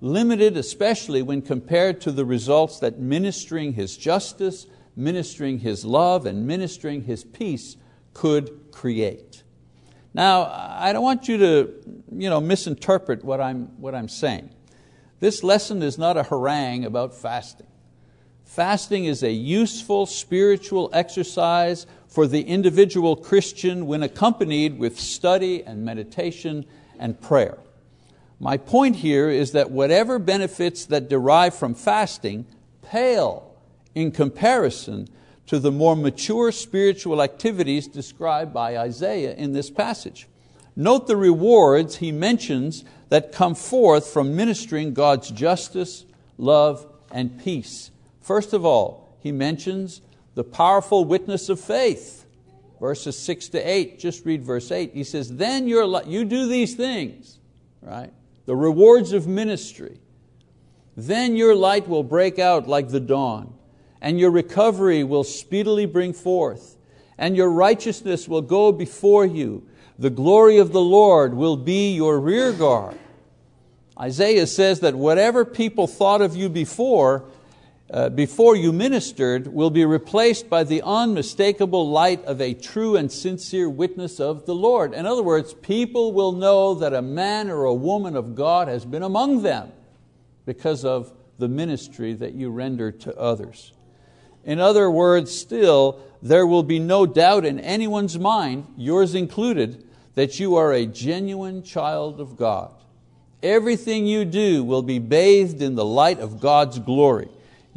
Limited 0.00 0.56
especially 0.56 1.22
when 1.22 1.40
compared 1.40 2.00
to 2.02 2.12
the 2.12 2.24
results 2.24 2.80
that 2.80 2.98
ministering 2.98 3.72
His 3.72 3.96
justice, 3.96 4.66
ministering 4.94 5.60
His 5.60 5.84
love, 5.84 6.26
and 6.26 6.46
ministering 6.46 7.04
His 7.04 7.24
peace 7.24 7.76
could 8.12 8.72
create. 8.72 9.42
Now, 10.12 10.44
I 10.44 10.92
don't 10.92 11.02
want 11.02 11.28
you 11.28 11.38
to 11.38 11.74
you 12.12 12.30
know, 12.30 12.40
misinterpret 12.40 13.24
what 13.24 13.40
I'm, 13.40 13.66
what 13.80 13.94
I'm 13.94 14.08
saying. 14.08 14.50
This 15.20 15.42
lesson 15.42 15.82
is 15.82 15.98
not 15.98 16.16
a 16.16 16.24
harangue 16.24 16.84
about 16.84 17.14
fasting. 17.14 17.66
Fasting 18.46 19.04
is 19.04 19.22
a 19.22 19.32
useful 19.32 20.06
spiritual 20.06 20.88
exercise 20.92 21.84
for 22.08 22.26
the 22.26 22.42
individual 22.42 23.16
Christian 23.16 23.86
when 23.86 24.02
accompanied 24.02 24.78
with 24.78 24.98
study 24.98 25.62
and 25.64 25.84
meditation 25.84 26.64
and 26.98 27.20
prayer. 27.20 27.58
My 28.38 28.56
point 28.56 28.96
here 28.96 29.28
is 29.28 29.52
that 29.52 29.70
whatever 29.70 30.18
benefits 30.18 30.86
that 30.86 31.08
derive 31.08 31.54
from 31.54 31.74
fasting 31.74 32.46
pale 32.82 33.52
in 33.94 34.12
comparison 34.12 35.08
to 35.46 35.58
the 35.58 35.72
more 35.72 35.96
mature 35.96 36.52
spiritual 36.52 37.22
activities 37.22 37.88
described 37.88 38.54
by 38.54 38.78
Isaiah 38.78 39.34
in 39.34 39.52
this 39.52 39.70
passage. 39.70 40.28
Note 40.76 41.08
the 41.08 41.16
rewards 41.16 41.96
he 41.96 42.12
mentions 42.12 42.84
that 43.08 43.32
come 43.32 43.54
forth 43.54 44.06
from 44.06 44.36
ministering 44.36 44.94
God's 44.94 45.30
justice, 45.30 46.04
love, 46.38 46.86
and 47.10 47.42
peace. 47.42 47.90
First 48.26 48.52
of 48.52 48.64
all, 48.64 49.16
he 49.20 49.30
mentions 49.30 50.02
the 50.34 50.44
powerful 50.44 51.04
witness 51.04 51.48
of 51.48 51.60
faith. 51.60 52.26
Verses 52.80 53.16
6 53.18 53.48
to 53.50 53.58
8, 53.58 53.98
just 53.98 54.26
read 54.26 54.42
verse 54.42 54.70
8. 54.70 54.92
He 54.92 55.04
says, 55.04 55.36
Then 55.36 55.66
you're, 55.68 56.02
you 56.02 56.24
do 56.24 56.46
these 56.46 56.74
things, 56.74 57.38
right? 57.80 58.12
The 58.44 58.56
rewards 58.56 59.12
of 59.12 59.26
ministry. 59.26 60.00
Then 60.96 61.36
your 61.36 61.54
light 61.54 61.88
will 61.88 62.02
break 62.02 62.38
out 62.38 62.68
like 62.68 62.88
the 62.88 63.00
dawn 63.00 63.56
and 64.00 64.20
your 64.20 64.30
recovery 64.30 65.02
will 65.04 65.24
speedily 65.24 65.86
bring 65.86 66.12
forth, 66.12 66.76
and 67.18 67.36
your 67.36 67.50
righteousness 67.50 68.28
will 68.28 68.42
go 68.42 68.72
before 68.72 69.24
you. 69.24 69.66
The 69.98 70.10
glory 70.10 70.58
of 70.58 70.72
the 70.72 70.80
Lord 70.80 71.34
will 71.34 71.56
be 71.56 71.94
your 71.94 72.20
rear 72.20 72.52
guard. 72.52 72.96
Isaiah 73.98 74.46
says 74.46 74.80
that 74.80 74.94
whatever 74.94 75.44
people 75.44 75.86
thought 75.86 76.20
of 76.20 76.36
you 76.36 76.50
before, 76.50 77.24
uh, 77.90 78.08
before 78.08 78.56
you 78.56 78.72
ministered, 78.72 79.46
will 79.46 79.70
be 79.70 79.84
replaced 79.84 80.50
by 80.50 80.64
the 80.64 80.82
unmistakable 80.82 81.88
light 81.88 82.24
of 82.24 82.40
a 82.40 82.52
true 82.52 82.96
and 82.96 83.10
sincere 83.12 83.70
witness 83.70 84.18
of 84.18 84.44
the 84.44 84.54
Lord. 84.54 84.92
In 84.92 85.06
other 85.06 85.22
words, 85.22 85.54
people 85.54 86.12
will 86.12 86.32
know 86.32 86.74
that 86.74 86.92
a 86.92 87.02
man 87.02 87.48
or 87.48 87.64
a 87.64 87.74
woman 87.74 88.16
of 88.16 88.34
God 88.34 88.66
has 88.66 88.84
been 88.84 89.04
among 89.04 89.42
them 89.42 89.70
because 90.46 90.84
of 90.84 91.12
the 91.38 91.48
ministry 91.48 92.14
that 92.14 92.34
you 92.34 92.50
render 92.50 92.90
to 92.90 93.16
others. 93.16 93.72
In 94.44 94.58
other 94.58 94.90
words, 94.90 95.36
still, 95.36 96.00
there 96.22 96.46
will 96.46 96.62
be 96.62 96.78
no 96.78 97.06
doubt 97.06 97.44
in 97.44 97.60
anyone's 97.60 98.18
mind, 98.18 98.66
yours 98.76 99.14
included, 99.14 99.84
that 100.14 100.40
you 100.40 100.56
are 100.56 100.72
a 100.72 100.86
genuine 100.86 101.62
child 101.62 102.20
of 102.20 102.36
God. 102.36 102.72
Everything 103.42 104.06
you 104.06 104.24
do 104.24 104.64
will 104.64 104.82
be 104.82 104.98
bathed 104.98 105.62
in 105.62 105.74
the 105.74 105.84
light 105.84 106.18
of 106.18 106.40
God's 106.40 106.78
glory. 106.78 107.28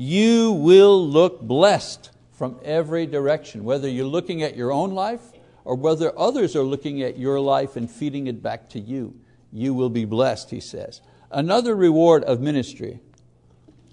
You 0.02 0.54
will 0.54 1.06
look 1.06 1.42
blessed 1.42 2.12
from 2.32 2.58
every 2.64 3.06
direction, 3.06 3.66
whether 3.66 3.90
you're 3.90 4.06
looking 4.06 4.42
at 4.44 4.56
your 4.56 4.72
own 4.72 4.92
life 4.92 5.20
or 5.66 5.76
whether 5.76 6.18
others 6.18 6.56
are 6.56 6.64
looking 6.64 7.02
at 7.02 7.20
your 7.20 7.38
life 7.42 7.76
and 7.76 7.92
feeding 7.92 8.28
it 8.28 8.42
back 8.42 8.70
to 8.70 8.80
you. 8.80 9.14
You 9.52 9.74
will 9.74 9.90
be 9.90 10.06
blessed, 10.06 10.52
he 10.52 10.62
says. 10.62 11.02
Another 11.32 11.76
reward 11.76 12.24
of 12.24 12.40
ministry, 12.40 13.02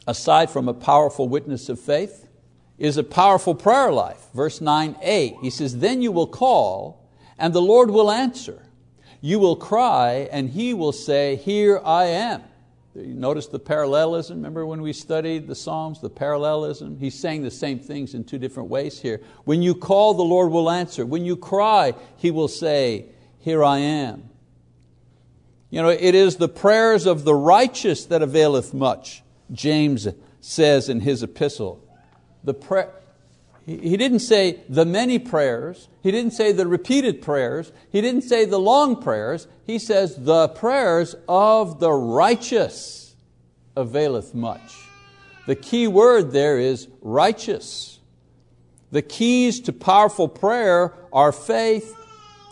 aside 0.06 0.48
from 0.48 0.68
a 0.68 0.74
powerful 0.74 1.28
witness 1.28 1.68
of 1.68 1.80
faith, 1.80 2.28
is 2.78 2.96
a 2.96 3.02
powerful 3.02 3.56
prayer 3.56 3.90
life. 3.90 4.26
Verse 4.32 4.60
9a, 4.60 5.40
he 5.40 5.50
says, 5.50 5.78
Then 5.78 6.02
you 6.02 6.12
will 6.12 6.28
call, 6.28 7.04
and 7.36 7.52
the 7.52 7.60
Lord 7.60 7.90
will 7.90 8.12
answer. 8.12 8.62
You 9.20 9.40
will 9.40 9.56
cry, 9.56 10.28
and 10.30 10.50
He 10.50 10.72
will 10.72 10.92
say, 10.92 11.34
Here 11.34 11.80
I 11.84 12.04
am. 12.04 12.44
Notice 12.96 13.46
the 13.46 13.58
parallelism? 13.58 14.38
Remember 14.38 14.64
when 14.64 14.80
we 14.80 14.92
studied 14.92 15.46
the 15.46 15.54
Psalms, 15.54 16.00
the 16.00 16.10
parallelism? 16.10 16.98
He's 16.98 17.18
saying 17.18 17.42
the 17.42 17.50
same 17.50 17.78
things 17.78 18.14
in 18.14 18.24
two 18.24 18.38
different 18.38 18.70
ways 18.70 19.00
here. 19.00 19.20
When 19.44 19.62
you 19.62 19.74
call, 19.74 20.14
the 20.14 20.22
Lord 20.22 20.50
will 20.50 20.70
answer. 20.70 21.04
When 21.04 21.24
you 21.24 21.36
cry, 21.36 21.94
He 22.16 22.30
will 22.30 22.48
say, 22.48 23.06
Here 23.38 23.62
I 23.62 23.78
am. 23.78 24.30
You 25.70 25.82
know, 25.82 25.88
it 25.88 26.14
is 26.14 26.36
the 26.36 26.48
prayers 26.48 27.06
of 27.06 27.24
the 27.24 27.34
righteous 27.34 28.06
that 28.06 28.22
availeth 28.22 28.72
much, 28.72 29.22
James 29.52 30.08
says 30.40 30.88
in 30.88 31.00
his 31.00 31.22
epistle 31.22 31.82
the 32.44 32.54
prayer, 32.54 32.92
he 33.66 33.96
didn't 33.96 34.20
say 34.20 34.62
the 34.68 34.86
many 34.86 35.18
prayers, 35.18 35.88
he 36.00 36.12
didn't 36.12 36.30
say 36.30 36.52
the 36.52 36.68
repeated 36.68 37.20
prayers, 37.20 37.72
he 37.90 38.00
didn't 38.00 38.22
say 38.22 38.44
the 38.44 38.60
long 38.60 39.02
prayers, 39.02 39.48
he 39.64 39.80
says 39.80 40.14
the 40.14 40.46
prayers 40.48 41.16
of 41.28 41.80
the 41.80 41.90
righteous 41.90 43.16
availeth 43.76 44.34
much. 44.34 44.86
The 45.46 45.56
key 45.56 45.88
word 45.88 46.30
there 46.30 46.60
is 46.60 46.86
righteous. 47.02 47.98
The 48.92 49.02
keys 49.02 49.60
to 49.62 49.72
powerful 49.72 50.28
prayer 50.28 50.94
are 51.12 51.32
faith 51.32 51.92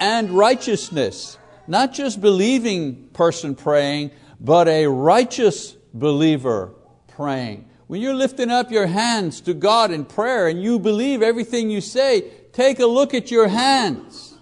and 0.00 0.30
righteousness. 0.30 1.38
Not 1.68 1.94
just 1.94 2.20
believing 2.20 3.08
person 3.12 3.54
praying, 3.54 4.10
but 4.40 4.66
a 4.66 4.88
righteous 4.88 5.76
believer 5.92 6.74
praying. 7.06 7.70
When 7.86 8.00
you're 8.00 8.14
lifting 8.14 8.50
up 8.50 8.70
your 8.70 8.86
hands 8.86 9.40
to 9.42 9.54
God 9.54 9.90
in 9.90 10.04
prayer 10.04 10.48
and 10.48 10.62
you 10.62 10.78
believe 10.78 11.22
everything 11.22 11.70
you 11.70 11.80
say, 11.80 12.30
take 12.52 12.80
a 12.80 12.86
look 12.86 13.12
at 13.12 13.30
your 13.30 13.48
hands. 13.48 14.38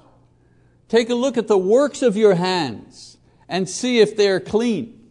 Take 0.89 1.11
a 1.11 1.15
look 1.15 1.37
at 1.37 1.49
the 1.49 1.59
works 1.59 2.03
of 2.03 2.17
your 2.17 2.35
hands 2.35 3.17
and 3.49 3.69
see 3.69 4.01
if 4.01 4.17
they're 4.17 4.41
clean. 4.41 5.09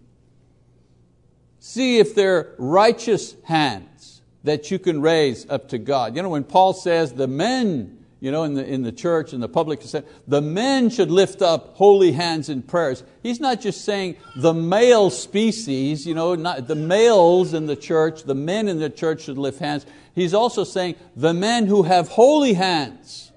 See 1.59 1.99
if 1.99 2.15
they're 2.15 2.53
righteous 2.57 3.35
hands 3.43 4.21
that 4.43 4.71
you 4.71 4.79
can 4.79 5.01
raise 5.01 5.47
up 5.49 5.69
to 5.69 5.77
God. 5.77 6.15
You 6.15 6.23
know, 6.23 6.29
when 6.29 6.43
Paul 6.43 6.73
says 6.73 7.13
the 7.13 7.27
men 7.27 8.00
you 8.21 8.29
know, 8.31 8.43
in 8.43 8.53
the, 8.53 8.63
in 8.63 8.83
the 8.83 8.91
church, 8.91 9.33
in 9.33 9.41
the 9.41 9.49
public, 9.49 9.81
the 10.27 10.41
men 10.41 10.91
should 10.91 11.09
lift 11.09 11.41
up 11.41 11.75
holy 11.75 12.11
hands 12.11 12.49
in 12.49 12.61
prayers. 12.61 13.03
He's 13.23 13.39
not 13.39 13.59
just 13.59 13.83
saying 13.83 14.15
the 14.35 14.53
male 14.53 15.09
species, 15.09 16.05
you 16.05 16.13
know, 16.13 16.35
not, 16.35 16.67
the 16.67 16.75
males 16.75 17.55
in 17.55 17.65
the 17.65 17.75
church, 17.75 18.23
the 18.23 18.35
men 18.35 18.67
in 18.67 18.77
the 18.77 18.91
church 18.91 19.23
should 19.23 19.39
lift 19.39 19.59
hands. 19.59 19.87
He's 20.13 20.35
also 20.35 20.63
saying 20.63 20.97
the 21.15 21.33
men 21.33 21.65
who 21.65 21.81
have 21.83 22.09
holy 22.09 22.53
hands 22.53 23.31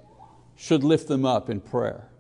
should 0.54 0.84
lift 0.84 1.08
them 1.08 1.24
up 1.24 1.48
in 1.48 1.62
prayer. 1.62 2.10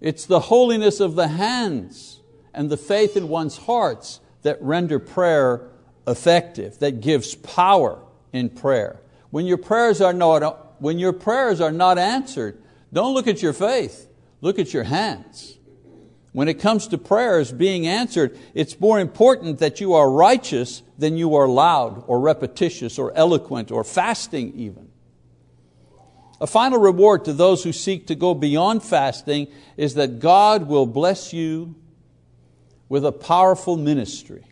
It's 0.00 0.26
the 0.26 0.40
holiness 0.40 0.98
of 0.98 1.14
the 1.14 1.28
hands 1.28 2.18
and 2.52 2.68
the 2.68 2.76
faith 2.76 3.16
in 3.16 3.28
one's 3.28 3.58
hearts 3.58 4.18
that 4.42 4.60
render 4.60 4.98
prayer 4.98 5.68
effective, 6.04 6.80
that 6.80 7.00
gives 7.00 7.36
power 7.36 8.00
in 8.32 8.48
prayer. 8.50 9.00
When 9.30 9.46
your 9.46 9.58
prayers 9.58 10.00
are 10.00 10.12
not, 10.12 10.64
when 10.80 10.98
your 10.98 11.12
prayers 11.12 11.60
are 11.60 11.72
not 11.72 11.98
answered, 11.98 12.62
don't 12.92 13.14
look 13.14 13.26
at 13.26 13.42
your 13.42 13.52
faith, 13.52 14.08
look 14.40 14.58
at 14.58 14.72
your 14.72 14.84
hands. 14.84 15.58
When 16.32 16.48
it 16.48 16.60
comes 16.60 16.86
to 16.88 16.98
prayers 16.98 17.52
being 17.52 17.86
answered, 17.86 18.38
it's 18.54 18.78
more 18.78 19.00
important 19.00 19.58
that 19.58 19.80
you 19.80 19.94
are 19.94 20.10
righteous 20.10 20.82
than 20.96 21.16
you 21.16 21.34
are 21.34 21.48
loud 21.48 22.04
or 22.06 22.20
repetitious 22.20 22.98
or 22.98 23.12
eloquent 23.14 23.70
or 23.70 23.82
fasting 23.82 24.52
even. 24.54 24.88
A 26.40 26.46
final 26.46 26.78
reward 26.78 27.24
to 27.24 27.32
those 27.32 27.64
who 27.64 27.72
seek 27.72 28.06
to 28.06 28.14
go 28.14 28.34
beyond 28.34 28.82
fasting 28.82 29.48
is 29.76 29.94
that 29.94 30.20
God 30.20 30.68
will 30.68 30.86
bless 30.86 31.32
you 31.32 31.74
with 32.88 33.04
a 33.04 33.12
powerful 33.12 33.76
ministry. 33.76 34.44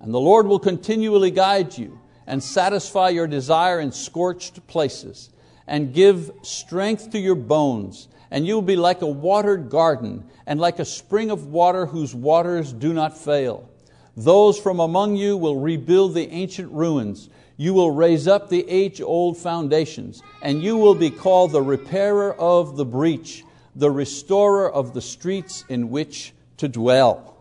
And 0.00 0.14
the 0.14 0.20
Lord 0.20 0.46
will 0.46 0.58
continually 0.58 1.30
guide 1.30 1.76
you 1.76 2.00
and 2.32 2.42
satisfy 2.42 3.10
your 3.10 3.26
desire 3.26 3.78
in 3.78 3.92
scorched 3.92 4.66
places 4.66 5.28
and 5.66 5.92
give 5.92 6.30
strength 6.40 7.10
to 7.10 7.18
your 7.18 7.34
bones. 7.34 8.08
And 8.30 8.46
you 8.46 8.54
will 8.54 8.62
be 8.62 8.74
like 8.74 9.02
a 9.02 9.06
watered 9.06 9.68
garden 9.68 10.24
and 10.46 10.58
like 10.58 10.78
a 10.78 10.86
spring 10.86 11.30
of 11.30 11.48
water 11.48 11.84
whose 11.84 12.14
waters 12.14 12.72
do 12.72 12.94
not 12.94 13.18
fail. 13.18 13.68
Those 14.16 14.58
from 14.58 14.80
among 14.80 15.16
you 15.16 15.36
will 15.36 15.60
rebuild 15.60 16.14
the 16.14 16.26
ancient 16.30 16.72
ruins. 16.72 17.28
You 17.58 17.74
will 17.74 17.90
raise 17.90 18.26
up 18.26 18.48
the 18.48 18.66
age 18.66 19.02
old 19.02 19.36
foundations, 19.36 20.22
and 20.40 20.62
you 20.62 20.78
will 20.78 20.94
be 20.94 21.10
called 21.10 21.52
the 21.52 21.60
repairer 21.60 22.32
of 22.32 22.78
the 22.78 22.86
breach, 22.86 23.44
the 23.76 23.90
restorer 23.90 24.72
of 24.72 24.94
the 24.94 25.02
streets 25.02 25.66
in 25.68 25.90
which 25.90 26.32
to 26.56 26.66
dwell. 26.66 27.31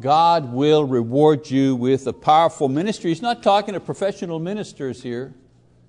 God 0.00 0.52
will 0.52 0.84
reward 0.84 1.50
you 1.50 1.76
with 1.76 2.06
a 2.06 2.12
powerful 2.12 2.68
ministry. 2.68 3.10
He's 3.10 3.22
not 3.22 3.42
talking 3.42 3.74
to 3.74 3.80
professional 3.80 4.40
ministers 4.40 5.02
here. 5.02 5.34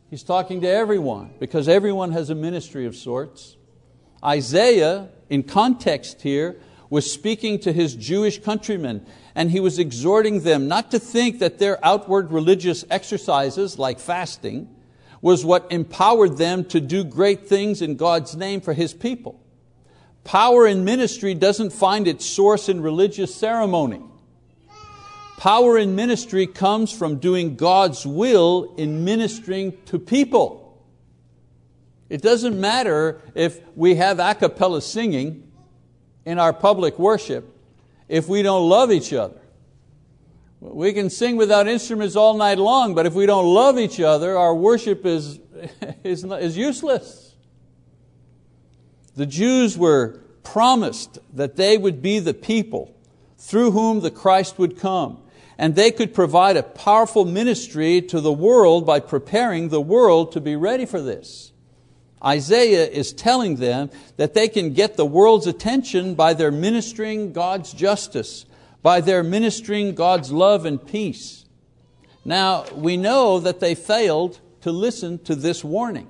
He's 0.09 0.24
talking 0.24 0.62
to 0.62 0.67
everyone 0.67 1.33
because 1.39 1.67
everyone 1.67 2.12
has 2.12 2.29
a 2.29 2.35
ministry 2.35 2.85
of 2.85 2.95
sorts. 2.95 3.57
Isaiah, 4.24 5.09
in 5.29 5.43
context 5.43 6.21
here, 6.21 6.57
was 6.89 7.12
speaking 7.12 7.59
to 7.59 7.74
his 7.74 7.95
Jewish 7.95 8.41
countrymen 8.41 9.05
and 9.33 9.51
he 9.51 9.59
was 9.59 9.79
exhorting 9.79 10.41
them 10.41 10.67
not 10.67 10.91
to 10.91 11.00
think 11.00 11.39
that 11.39 11.59
their 11.59 11.83
outward 11.83 12.31
religious 12.31 12.85
exercises, 12.89 13.77
like 13.77 14.00
fasting, 14.00 14.69
was 15.25 15.43
what 15.43 15.65
empowered 15.71 16.38
them 16.38 16.63
to 16.63 16.79
do 16.79 17.03
great 17.03 17.47
things 17.47 17.81
in 17.81 17.95
God's 17.95 18.35
name 18.35 18.62
for 18.62 18.74
His 18.74 18.93
people. 18.93 19.41
Power 20.25 20.65
in 20.65 20.84
ministry 20.84 21.36
doesn't 21.36 21.70
find 21.70 22.08
its 22.08 22.25
source 22.25 22.67
in 22.67 22.82
religious 22.82 23.34
ceremony. 23.34 24.01
Power 25.38 25.77
in 25.77 25.96
ministry 25.96 26.48
comes 26.48 26.91
from 26.91 27.20
doing 27.20 27.55
God's 27.55 28.08
will 28.08 28.74
in 28.77 29.05
ministering 29.05 29.77
to 29.86 30.00
people. 30.00 30.84
It 32.10 32.24
doesn't 32.24 32.60
matter 32.60 33.22
if 33.36 33.60
we 33.75 33.96
have 33.96 34.20
a 34.20 34.34
cappella 34.34 34.82
singing 34.82 35.51
in 36.25 36.39
our 36.39 36.53
public 36.53 36.98
worship 36.98 37.48
if 38.10 38.27
we 38.27 38.41
don't 38.41 38.67
love 38.67 38.91
each 38.91 39.13
other. 39.13 39.39
We 40.60 40.94
can 40.94 41.12
sing 41.12 41.36
without 41.36 41.67
instruments 41.67 42.15
all 42.15 42.36
night 42.36 42.58
long, 42.58 42.96
but 42.96 43.05
if 43.05 43.13
we 43.13 43.27
don't 43.27 43.46
love 43.46 43.77
each 43.77 44.00
other, 44.00 44.36
our 44.36 44.55
worship 44.55 45.05
is, 45.05 45.39
is, 46.03 46.24
is 46.24 46.58
useless. 46.58 47.25
The 49.15 49.25
Jews 49.25 49.77
were 49.77 50.19
promised 50.43 51.19
that 51.34 51.55
they 51.55 51.77
would 51.77 52.01
be 52.01 52.19
the 52.19 52.34
people 52.34 52.93
through 53.38 53.72
whom 53.72 54.01
the 54.01 54.11
Christ 54.11 54.59
would 54.59 54.77
come, 54.77 55.20
and 55.57 55.75
they 55.75 55.92
could 55.92 56.13
provide 56.13 56.57
a 56.57 56.63
powerful 56.63 57.25
ministry 57.25 58.01
to 58.01 58.20
the 58.20 58.33
world 58.33 58.85
by 58.85 59.00
preparing 59.00 59.70
the 59.70 59.81
world 59.81 60.31
to 60.33 60.42
be 60.42 60.55
ready 60.55 60.85
for 60.85 61.01
this. 61.01 61.53
Isaiah 62.24 62.87
is 62.87 63.13
telling 63.13 63.57
them 63.57 63.89
that 64.18 64.33
they 64.33 64.48
can 64.48 64.74
get 64.74 64.98
the 64.98 65.05
world's 65.05 65.48
attention 65.48 66.16
by 66.16 66.33
their 66.33 66.51
ministering 66.51 67.33
God's 67.33 67.72
justice, 67.72 68.46
by 68.81 69.00
their 69.00 69.24
ministering 69.24 69.96
God's 69.96 70.31
love 70.31 70.66
and 70.66 70.85
peace. 70.85 71.46
Now, 72.24 72.66
we 72.74 72.98
know 72.98 73.39
that 73.39 73.59
they 73.59 73.75
failed 73.75 74.39
to 74.61 74.72
listen 74.72 75.20
to 75.25 75.35
this 75.35 75.63
warning. 75.63 76.07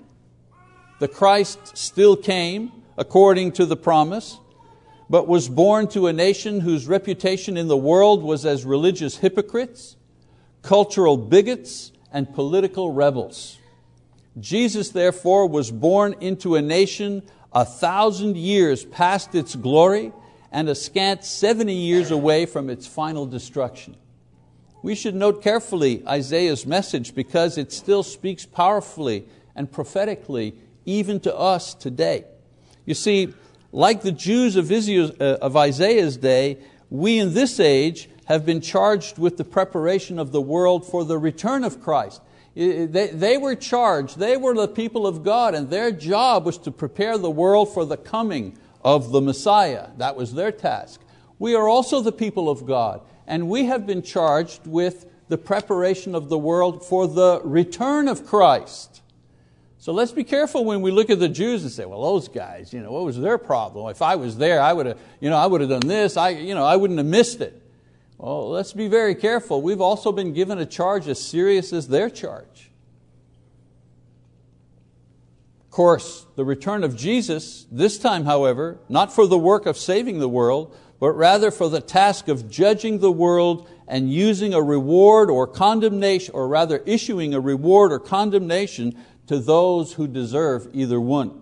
The 1.00 1.10
Christ 1.10 1.78
still 1.78 2.16
came 2.16 2.72
according 2.98 3.52
to 3.54 3.66
the 3.66 3.78
promise, 3.78 4.40
but 5.10 5.28
was 5.28 5.50
born 5.50 5.88
to 5.88 6.08
a 6.08 6.14
nation 6.14 6.62
whose 6.62 6.88
reputation 6.88 7.58
in 7.58 7.68
the 7.68 7.78
world 7.78 8.24
was 8.24 8.46
as 8.46 8.66
religious 8.66 9.18
hypocrites, 9.18 9.96
cultural 10.62 11.18
bigots, 11.18 11.92
and 12.12 12.34
political 12.34 12.92
rebels. 12.92 13.58
Jesus, 14.40 14.90
therefore, 14.90 15.48
was 15.48 15.72
born 15.72 16.16
into 16.22 16.56
a 16.56 16.62
nation 16.62 17.24
a 17.54 17.66
thousand 17.66 18.36
years 18.36 18.84
past 18.84 19.36
its 19.36 19.56
glory 19.56 20.12
and 20.52 20.68
a 20.68 20.76
scant 20.76 21.24
70 21.24 21.74
years 21.74 22.12
away 22.12 22.46
from 22.46 22.70
its 22.70 22.88
final 22.88 23.26
destruction. 23.26 23.96
We 24.82 24.96
should 24.96 25.16
note 25.16 25.42
carefully 25.42 26.06
Isaiah's 26.08 26.66
message 26.66 27.16
because 27.16 27.58
it 27.58 27.72
still 27.72 28.04
speaks 28.04 28.46
powerfully 28.46 29.26
and 29.56 29.72
prophetically 29.72 30.56
even 30.86 31.20
to 31.22 31.36
us 31.36 31.74
today. 31.74 32.26
You 32.86 32.94
see, 32.94 33.34
like 33.72 34.02
the 34.02 34.12
Jews 34.12 34.56
uh, 34.58 35.38
of 35.42 35.58
Isaiah's 35.58 36.18
day, 36.18 36.58
we 36.90 37.20
in 37.20 37.34
this 37.34 37.60
age 37.60 38.10
have 38.26 38.46
been 38.46 38.62
charged 38.62 39.18
with 39.18 39.38
the 39.38 39.44
preparation 39.44 40.20
of 40.20 40.32
the 40.32 40.42
world 40.42 40.86
for 40.88 41.04
the 41.04 41.18
return 41.18 41.64
of 41.64 41.82
Christ. 41.82 42.22
They, 42.56 43.10
they 43.12 43.38
were 43.38 43.56
charged, 43.56 44.18
they 44.18 44.38
were 44.38 44.54
the 44.54 44.68
people 44.68 45.06
of 45.06 45.24
God, 45.24 45.56
and 45.56 45.70
their 45.70 45.92
job 45.92 46.46
was 46.46 46.58
to 46.60 46.72
prepare 46.72 47.18
the 47.18 47.30
world 47.30 47.74
for 47.74 47.84
the 47.86 47.98
coming 47.98 48.58
of 48.84 49.12
the 49.12 49.20
Messiah. 49.20 49.90
That 49.98 50.16
was 50.16 50.34
their 50.34 50.52
task. 50.52 51.02
We 51.38 51.54
are 51.54 51.68
also 51.68 52.00
the 52.00 52.14
people 52.14 52.50
of 52.50 52.66
God, 52.66 53.02
and 53.28 53.50
we 53.50 53.66
have 53.66 53.86
been 53.86 54.02
charged 54.02 54.66
with 54.66 55.06
the 55.28 55.38
preparation 55.38 56.16
of 56.16 56.30
the 56.30 56.38
world 56.38 56.86
for 56.86 57.08
the 57.08 57.42
return 57.44 58.08
of 58.08 58.26
Christ. 58.26 59.02
So 59.86 59.94
let's 59.94 60.12
be 60.12 60.24
careful 60.24 60.66
when 60.66 60.82
we 60.82 60.90
look 60.90 61.12
at 61.12 61.20
the 61.20 61.30
Jews 61.30 61.62
and 61.62 61.72
say, 61.72 61.86
well, 61.86 62.02
those 62.02 62.28
guys, 62.28 62.74
you 62.74 62.82
know, 62.82 62.92
what 62.92 63.04
was 63.04 63.20
their 63.20 63.38
problem? 63.38 63.88
If 63.92 64.02
I 64.02 64.16
was 64.16 64.36
there, 64.36 64.60
I 64.60 64.74
would 64.74 64.88
have, 64.88 65.00
you 65.20 65.30
know, 65.30 65.38
I 65.38 65.46
would 65.46 65.62
have 65.62 65.70
done 65.70 65.88
this, 65.88 66.18
I, 66.18 66.30
you 66.30 66.56
know, 66.56 66.66
I 66.66 66.76
wouldn't 66.76 66.98
have 66.98 67.06
missed 67.06 67.40
it. 67.40 67.62
Well, 68.18 68.50
let's 68.50 68.74
be 68.74 68.88
very 68.88 69.14
careful. 69.14 69.62
We've 69.62 69.82
also 69.82 70.12
been 70.12 70.34
given 70.34 70.58
a 70.58 70.66
charge 70.66 71.08
as 71.08 71.22
serious 71.22 71.72
as 71.72 71.88
their 71.88 72.10
charge. 72.10 72.72
Of 75.66 75.70
course, 75.70 76.26
the 76.36 76.46
return 76.46 76.84
of 76.84 76.96
Jesus, 76.96 77.68
this 77.72 78.00
time, 78.00 78.26
however, 78.26 78.80
not 78.90 79.14
for 79.14 79.28
the 79.28 79.38
work 79.38 79.68
of 79.68 79.78
saving 79.78 80.18
the 80.18 80.28
world, 80.28 80.76
but 81.00 81.12
rather 81.12 81.52
for 81.52 81.70
the 81.70 81.80
task 81.80 82.28
of 82.28 82.50
judging 82.50 83.02
the 83.02 83.12
world 83.12 83.70
and 83.88 84.12
using 84.12 84.56
a 84.56 84.62
reward 84.64 85.30
or 85.30 85.46
condemnation, 85.46 86.34
or 86.34 86.48
rather 86.48 86.80
issuing 86.88 87.36
a 87.36 87.40
reward 87.40 87.92
or 87.92 88.00
condemnation 88.00 88.98
to 89.28 89.40
those 89.40 89.94
who 89.94 90.08
deserve 90.08 90.68
either 90.74 91.00
one. 91.00 91.42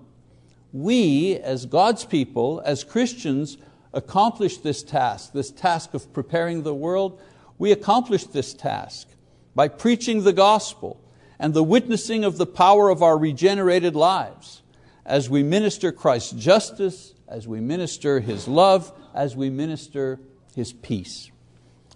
We, 0.72 1.38
as 1.38 1.65
God's 1.65 2.06
people, 2.06 2.62
as 2.65 2.84
Christians, 2.84 3.58
accomplish 3.93 4.58
this 4.58 4.84
task, 4.84 5.34
this 5.34 5.52
task 5.52 5.93
of 5.93 6.12
preparing 6.13 6.63
the 6.63 6.74
world, 6.74 7.22
we 7.58 7.72
accomplish 7.72 8.26
this 8.26 8.54
task 8.54 9.08
by 9.56 9.67
preaching 9.67 10.24
the 10.24 10.34
gospel 10.34 11.00
and 11.38 11.54
the 11.54 11.63
witnessing 11.63 12.24
of 12.24 12.38
the 12.38 12.46
power 12.46 12.89
of 12.89 13.04
our 13.04 13.17
regenerated 13.17 13.96
lives 13.96 14.63
as 15.06 15.30
we 15.30 15.43
minister 15.43 15.91
Christ's 15.91 16.32
justice, 16.32 17.13
as 17.28 17.48
we 17.48 17.60
minister 17.60 18.19
His 18.19 18.48
love, 18.48 18.91
as 19.13 19.36
we 19.36 19.50
minister 19.50 20.19
His 20.56 20.74
peace. 20.74 21.30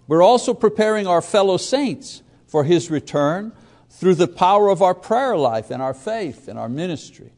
We're 0.06 0.22
also 0.22 0.54
preparing 0.54 1.06
our 1.06 1.22
fellow 1.22 1.56
saints 1.56 2.22
for 2.46 2.64
His 2.64 2.90
return 2.90 3.52
through 3.90 4.14
the 4.14 4.28
power 4.28 4.68
of 4.68 4.82
our 4.82 4.94
prayer 4.94 5.36
life 5.36 5.70
and 5.70 5.82
our 5.82 5.94
faith 5.94 6.48
and 6.48 6.58
our 6.58 6.68
ministry. 6.68 7.32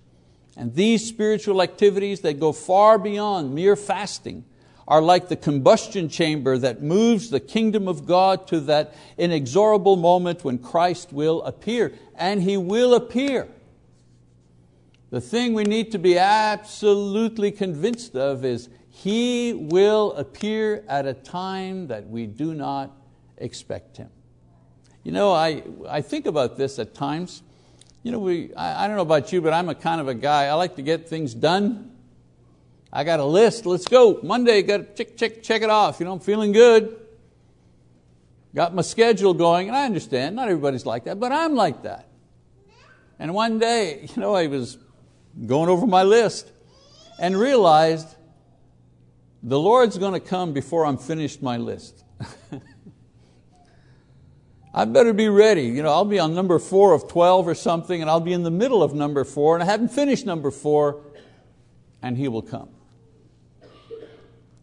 And 0.56 0.74
these 0.74 1.06
spiritual 1.06 1.62
activities 1.62 2.20
that 2.20 2.40
go 2.40 2.52
far 2.52 2.98
beyond 2.98 3.54
mere 3.54 3.76
fasting 3.76 4.44
are 4.86 5.00
like 5.00 5.28
the 5.28 5.36
combustion 5.36 6.08
chamber 6.08 6.58
that 6.58 6.82
moves 6.82 7.30
the 7.30 7.38
kingdom 7.38 7.86
of 7.86 8.06
God 8.06 8.48
to 8.48 8.58
that 8.60 8.92
inexorable 9.16 9.96
moment 9.96 10.44
when 10.44 10.58
Christ 10.58 11.12
will 11.12 11.42
appear. 11.44 11.92
And 12.16 12.42
He 12.42 12.56
will 12.56 12.94
appear. 12.94 13.46
The 15.10 15.20
thing 15.20 15.54
we 15.54 15.64
need 15.64 15.92
to 15.92 15.98
be 15.98 16.18
absolutely 16.18 17.52
convinced 17.52 18.16
of 18.16 18.44
is 18.44 18.68
He 18.90 19.54
will 19.54 20.12
appear 20.14 20.84
at 20.88 21.06
a 21.06 21.14
time 21.14 21.86
that 21.86 22.08
we 22.08 22.26
do 22.26 22.52
not 22.52 22.90
expect 23.38 23.96
Him. 23.96 24.10
You 25.02 25.12
know, 25.12 25.32
I, 25.32 25.62
I 25.88 26.02
think 26.02 26.26
about 26.26 26.56
this 26.56 26.78
at 26.78 26.94
times. 26.94 27.42
You 28.02 28.12
know, 28.12 28.18
we, 28.18 28.54
I, 28.54 28.84
I 28.84 28.86
don't 28.86 28.96
know 28.96 29.02
about 29.02 29.32
you, 29.32 29.40
but 29.40 29.52
I'm 29.52 29.68
a 29.68 29.74
kind 29.74 30.00
of 30.00 30.08
a 30.08 30.14
guy, 30.14 30.46
I 30.46 30.54
like 30.54 30.76
to 30.76 30.82
get 30.82 31.08
things 31.08 31.34
done. 31.34 31.90
I 32.92 33.04
got 33.04 33.20
a 33.20 33.24
list, 33.24 33.66
let's 33.66 33.86
go. 33.86 34.20
Monday, 34.22 34.62
got 34.62 34.96
to 34.96 35.04
check, 35.04 35.16
check, 35.16 35.42
check 35.42 35.62
it 35.62 35.70
off. 35.70 36.00
You 36.00 36.06
know, 36.06 36.12
I'm 36.12 36.20
feeling 36.20 36.52
good. 36.52 36.96
Got 38.54 38.74
my 38.74 38.82
schedule 38.82 39.32
going, 39.32 39.68
and 39.68 39.76
I 39.76 39.84
understand, 39.84 40.34
not 40.34 40.48
everybody's 40.48 40.84
like 40.84 41.04
that, 41.04 41.20
but 41.20 41.30
I'm 41.30 41.54
like 41.54 41.84
that. 41.84 42.08
And 43.18 43.32
one 43.32 43.58
day, 43.58 44.08
you 44.14 44.20
know, 44.20 44.34
I 44.34 44.48
was 44.48 44.76
going 45.46 45.68
over 45.68 45.86
my 45.86 46.02
list 46.02 46.50
and 47.20 47.38
realized 47.38 48.08
the 49.42 49.58
Lord's 49.58 49.96
going 49.96 50.14
to 50.14 50.20
come 50.20 50.52
before 50.52 50.84
I'm 50.84 50.98
finished 50.98 51.42
my 51.42 51.56
list. 51.56 52.04
I 54.72 54.84
better 54.84 55.12
be 55.12 55.28
ready. 55.28 55.64
You 55.64 55.82
know, 55.82 55.90
I'll 55.90 56.04
be 56.04 56.18
on 56.18 56.34
number 56.34 56.58
four 56.58 56.92
of 56.92 57.08
12 57.08 57.48
or 57.48 57.54
something, 57.54 58.00
and 58.00 58.08
I'll 58.08 58.20
be 58.20 58.32
in 58.32 58.44
the 58.44 58.50
middle 58.50 58.82
of 58.82 58.94
number 58.94 59.24
four, 59.24 59.56
and 59.56 59.62
I 59.62 59.66
haven't 59.66 59.88
finished 59.88 60.26
number 60.26 60.50
four, 60.50 61.02
and 62.02 62.16
He 62.16 62.28
will 62.28 62.42
come. 62.42 62.68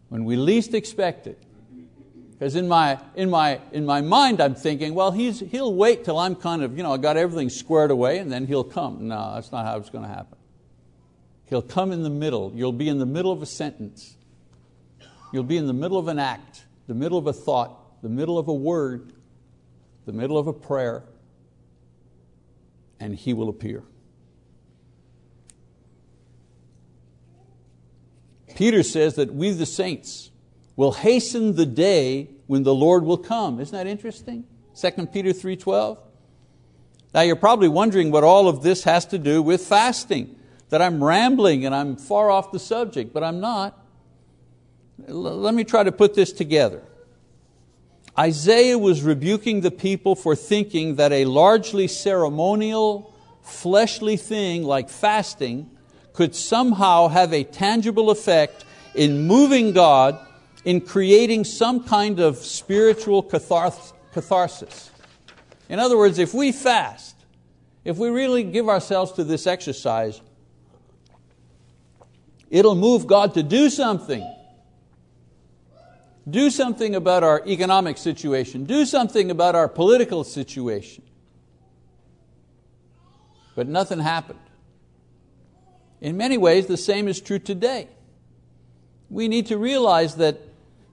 When 0.08 0.24
we 0.24 0.36
least 0.36 0.72
expect 0.72 1.26
it. 1.26 1.42
Because 2.38 2.54
in 2.54 2.68
my, 2.68 3.00
in, 3.16 3.30
my, 3.30 3.60
in 3.72 3.84
my 3.84 4.00
mind 4.00 4.40
I'm 4.40 4.54
thinking, 4.54 4.94
well, 4.94 5.10
he's, 5.10 5.40
he'll 5.40 5.74
wait 5.74 6.04
till 6.04 6.16
I'm 6.16 6.36
kind 6.36 6.62
of, 6.62 6.76
you 6.76 6.84
know, 6.84 6.92
I 6.92 6.96
got 6.96 7.16
everything 7.16 7.50
squared 7.50 7.90
away 7.90 8.18
and 8.18 8.30
then 8.30 8.46
he'll 8.46 8.62
come. 8.62 9.08
No, 9.08 9.32
that's 9.34 9.50
not 9.50 9.66
how 9.66 9.76
it's 9.76 9.90
going 9.90 10.04
to 10.04 10.10
happen. 10.10 10.38
He'll 11.46 11.62
come 11.62 11.90
in 11.90 12.04
the 12.04 12.10
middle. 12.10 12.52
You'll 12.54 12.72
be 12.72 12.88
in 12.88 12.98
the 12.98 13.06
middle 13.06 13.32
of 13.32 13.42
a 13.42 13.46
sentence. 13.46 14.14
You'll 15.32 15.42
be 15.42 15.56
in 15.56 15.66
the 15.66 15.72
middle 15.72 15.98
of 15.98 16.06
an 16.06 16.20
act, 16.20 16.64
the 16.86 16.94
middle 16.94 17.18
of 17.18 17.26
a 17.26 17.32
thought, 17.32 18.02
the 18.02 18.08
middle 18.08 18.38
of 18.38 18.46
a 18.46 18.54
word, 18.54 19.12
the 20.08 20.12
middle 20.14 20.38
of 20.38 20.46
a 20.46 20.54
prayer, 20.54 21.04
and 22.98 23.14
He 23.14 23.34
will 23.34 23.50
appear. 23.50 23.82
Peter 28.56 28.82
says 28.82 29.16
that 29.16 29.34
we, 29.34 29.50
the 29.50 29.66
saints, 29.66 30.30
will 30.76 30.92
hasten 30.92 31.56
the 31.56 31.66
day 31.66 32.30
when 32.46 32.62
the 32.62 32.74
Lord 32.74 33.04
will 33.04 33.18
come. 33.18 33.60
Isn't 33.60 33.76
that 33.76 33.86
interesting? 33.86 34.44
2 34.80 35.08
Peter 35.08 35.28
3.12. 35.28 35.98
Now 37.12 37.20
you're 37.20 37.36
probably 37.36 37.68
wondering 37.68 38.10
what 38.10 38.24
all 38.24 38.48
of 38.48 38.62
this 38.62 38.84
has 38.84 39.04
to 39.06 39.18
do 39.18 39.42
with 39.42 39.60
fasting, 39.60 40.34
that 40.70 40.80
I'm 40.80 41.04
rambling 41.04 41.66
and 41.66 41.74
I'm 41.74 41.96
far 41.96 42.30
off 42.30 42.50
the 42.50 42.58
subject, 42.58 43.12
but 43.12 43.22
I'm 43.22 43.40
not. 43.40 43.78
Let 45.06 45.52
me 45.52 45.64
try 45.64 45.82
to 45.82 45.92
put 45.92 46.14
this 46.14 46.32
together. 46.32 46.82
Isaiah 48.18 48.76
was 48.76 49.02
rebuking 49.02 49.60
the 49.60 49.70
people 49.70 50.16
for 50.16 50.34
thinking 50.34 50.96
that 50.96 51.12
a 51.12 51.24
largely 51.24 51.86
ceremonial, 51.86 53.14
fleshly 53.42 54.16
thing 54.16 54.64
like 54.64 54.90
fasting 54.90 55.70
could 56.14 56.34
somehow 56.34 57.06
have 57.06 57.32
a 57.32 57.44
tangible 57.44 58.10
effect 58.10 58.64
in 58.96 59.28
moving 59.28 59.70
God, 59.72 60.18
in 60.64 60.80
creating 60.80 61.44
some 61.44 61.84
kind 61.84 62.18
of 62.18 62.38
spiritual 62.38 63.22
catharsis. 63.22 64.90
In 65.68 65.78
other 65.78 65.96
words, 65.96 66.18
if 66.18 66.34
we 66.34 66.50
fast, 66.50 67.14
if 67.84 67.98
we 67.98 68.08
really 68.08 68.42
give 68.42 68.68
ourselves 68.68 69.12
to 69.12 69.22
this 69.22 69.46
exercise, 69.46 70.20
it'll 72.50 72.74
move 72.74 73.06
God 73.06 73.34
to 73.34 73.44
do 73.44 73.70
something. 73.70 74.26
Do 76.28 76.50
something 76.50 76.94
about 76.94 77.22
our 77.22 77.42
economic 77.46 77.98
situation. 77.98 78.64
Do 78.64 78.84
something 78.84 79.30
about 79.30 79.54
our 79.54 79.68
political 79.68 80.24
situation. 80.24 81.04
But 83.54 83.68
nothing 83.68 83.98
happened. 83.98 84.40
In 86.00 86.16
many 86.16 86.38
ways, 86.38 86.66
the 86.66 86.76
same 86.76 87.08
is 87.08 87.20
true 87.20 87.38
today. 87.38 87.88
We 89.10 89.28
need 89.28 89.46
to 89.46 89.58
realize 89.58 90.16
that 90.16 90.40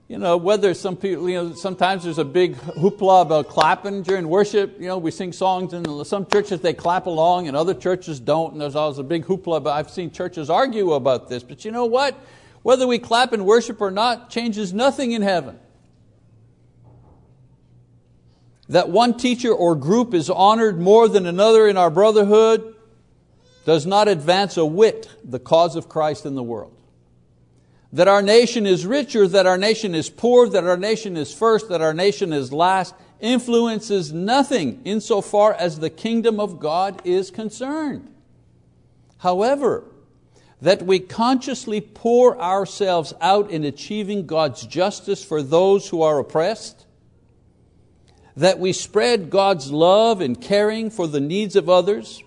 you 0.08 0.18
know, 0.18 0.36
whether 0.36 0.72
some 0.72 0.96
people, 0.96 1.28
you 1.28 1.34
know, 1.34 1.54
sometimes 1.54 2.04
there's 2.04 2.18
a 2.18 2.24
big 2.24 2.54
hoopla 2.54 3.22
about 3.22 3.48
clapping 3.48 4.02
during 4.02 4.28
worship. 4.28 4.80
You 4.80 4.86
know, 4.86 4.98
we 4.98 5.10
sing 5.10 5.32
songs, 5.32 5.72
and 5.72 6.06
some 6.06 6.26
churches 6.26 6.60
they 6.60 6.74
clap 6.74 7.06
along, 7.06 7.48
and 7.48 7.56
other 7.56 7.74
churches 7.74 8.20
don't. 8.20 8.52
And 8.52 8.60
there's 8.60 8.76
always 8.76 8.98
a 8.98 9.02
big 9.02 9.24
hoopla. 9.24 9.64
But 9.64 9.70
I've 9.70 9.90
seen 9.90 10.12
churches 10.12 10.48
argue 10.48 10.92
about 10.92 11.28
this. 11.28 11.42
But 11.42 11.64
you 11.64 11.72
know 11.72 11.86
what? 11.86 12.16
Whether 12.66 12.84
we 12.84 12.98
clap 12.98 13.32
and 13.32 13.46
worship 13.46 13.80
or 13.80 13.92
not 13.92 14.28
changes 14.28 14.74
nothing 14.74 15.12
in 15.12 15.22
heaven. 15.22 15.56
That 18.68 18.88
one 18.88 19.16
teacher 19.16 19.54
or 19.54 19.76
group 19.76 20.12
is 20.12 20.28
honored 20.28 20.80
more 20.80 21.08
than 21.08 21.26
another 21.26 21.68
in 21.68 21.76
our 21.76 21.90
brotherhood 21.90 22.74
does 23.66 23.86
not 23.86 24.08
advance 24.08 24.56
a 24.56 24.66
whit 24.66 25.08
the 25.22 25.38
cause 25.38 25.76
of 25.76 25.88
Christ 25.88 26.26
in 26.26 26.34
the 26.34 26.42
world. 26.42 26.76
That 27.92 28.08
our 28.08 28.20
nation 28.20 28.66
is 28.66 28.84
richer, 28.84 29.28
that 29.28 29.46
our 29.46 29.56
nation 29.56 29.94
is 29.94 30.10
poor, 30.10 30.48
that 30.48 30.64
our 30.64 30.76
nation 30.76 31.16
is 31.16 31.32
first, 31.32 31.68
that 31.68 31.82
our 31.82 31.94
nation 31.94 32.32
is 32.32 32.52
last, 32.52 32.96
influences 33.20 34.12
nothing 34.12 34.80
insofar 34.84 35.54
as 35.54 35.78
the 35.78 35.88
kingdom 35.88 36.40
of 36.40 36.58
God 36.58 37.00
is 37.04 37.30
concerned. 37.30 38.12
However, 39.18 39.84
that 40.60 40.82
we 40.82 40.98
consciously 40.98 41.80
pour 41.80 42.40
ourselves 42.40 43.12
out 43.20 43.50
in 43.50 43.64
achieving 43.64 44.26
God's 44.26 44.66
justice 44.66 45.22
for 45.22 45.42
those 45.42 45.88
who 45.88 46.02
are 46.02 46.18
oppressed, 46.18 46.86
that 48.36 48.58
we 48.58 48.72
spread 48.72 49.30
God's 49.30 49.70
love 49.70 50.20
in 50.20 50.36
caring 50.36 50.90
for 50.90 51.06
the 51.06 51.20
needs 51.20 51.56
of 51.56 51.68
others, 51.68 52.22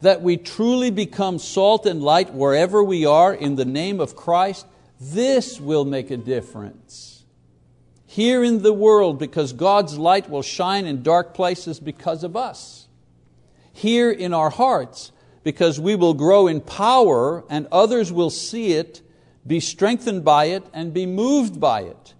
that 0.00 0.22
we 0.22 0.36
truly 0.36 0.90
become 0.90 1.38
salt 1.38 1.84
and 1.84 2.02
light 2.02 2.32
wherever 2.32 2.82
we 2.82 3.04
are 3.04 3.34
in 3.34 3.56
the 3.56 3.64
name 3.64 4.00
of 4.00 4.16
Christ, 4.16 4.66
this 5.00 5.60
will 5.60 5.84
make 5.84 6.10
a 6.10 6.16
difference. 6.16 7.24
Here 8.06 8.42
in 8.42 8.62
the 8.62 8.72
world, 8.72 9.18
because 9.18 9.52
God's 9.52 9.98
light 9.98 10.30
will 10.30 10.42
shine 10.42 10.86
in 10.86 11.02
dark 11.02 11.34
places 11.34 11.78
because 11.78 12.24
of 12.24 12.36
us. 12.36 12.88
Here 13.72 14.10
in 14.10 14.32
our 14.32 14.50
hearts, 14.50 15.12
because 15.48 15.80
we 15.80 15.94
will 15.94 16.12
grow 16.12 16.46
in 16.46 16.60
power 16.60 17.42
and 17.48 17.66
others 17.72 18.12
will 18.12 18.28
see 18.28 18.74
it, 18.74 19.00
be 19.46 19.60
strengthened 19.60 20.22
by 20.22 20.44
it, 20.44 20.62
and 20.74 20.92
be 20.92 21.06
moved 21.06 21.58
by 21.58 21.80
it. 21.80 22.12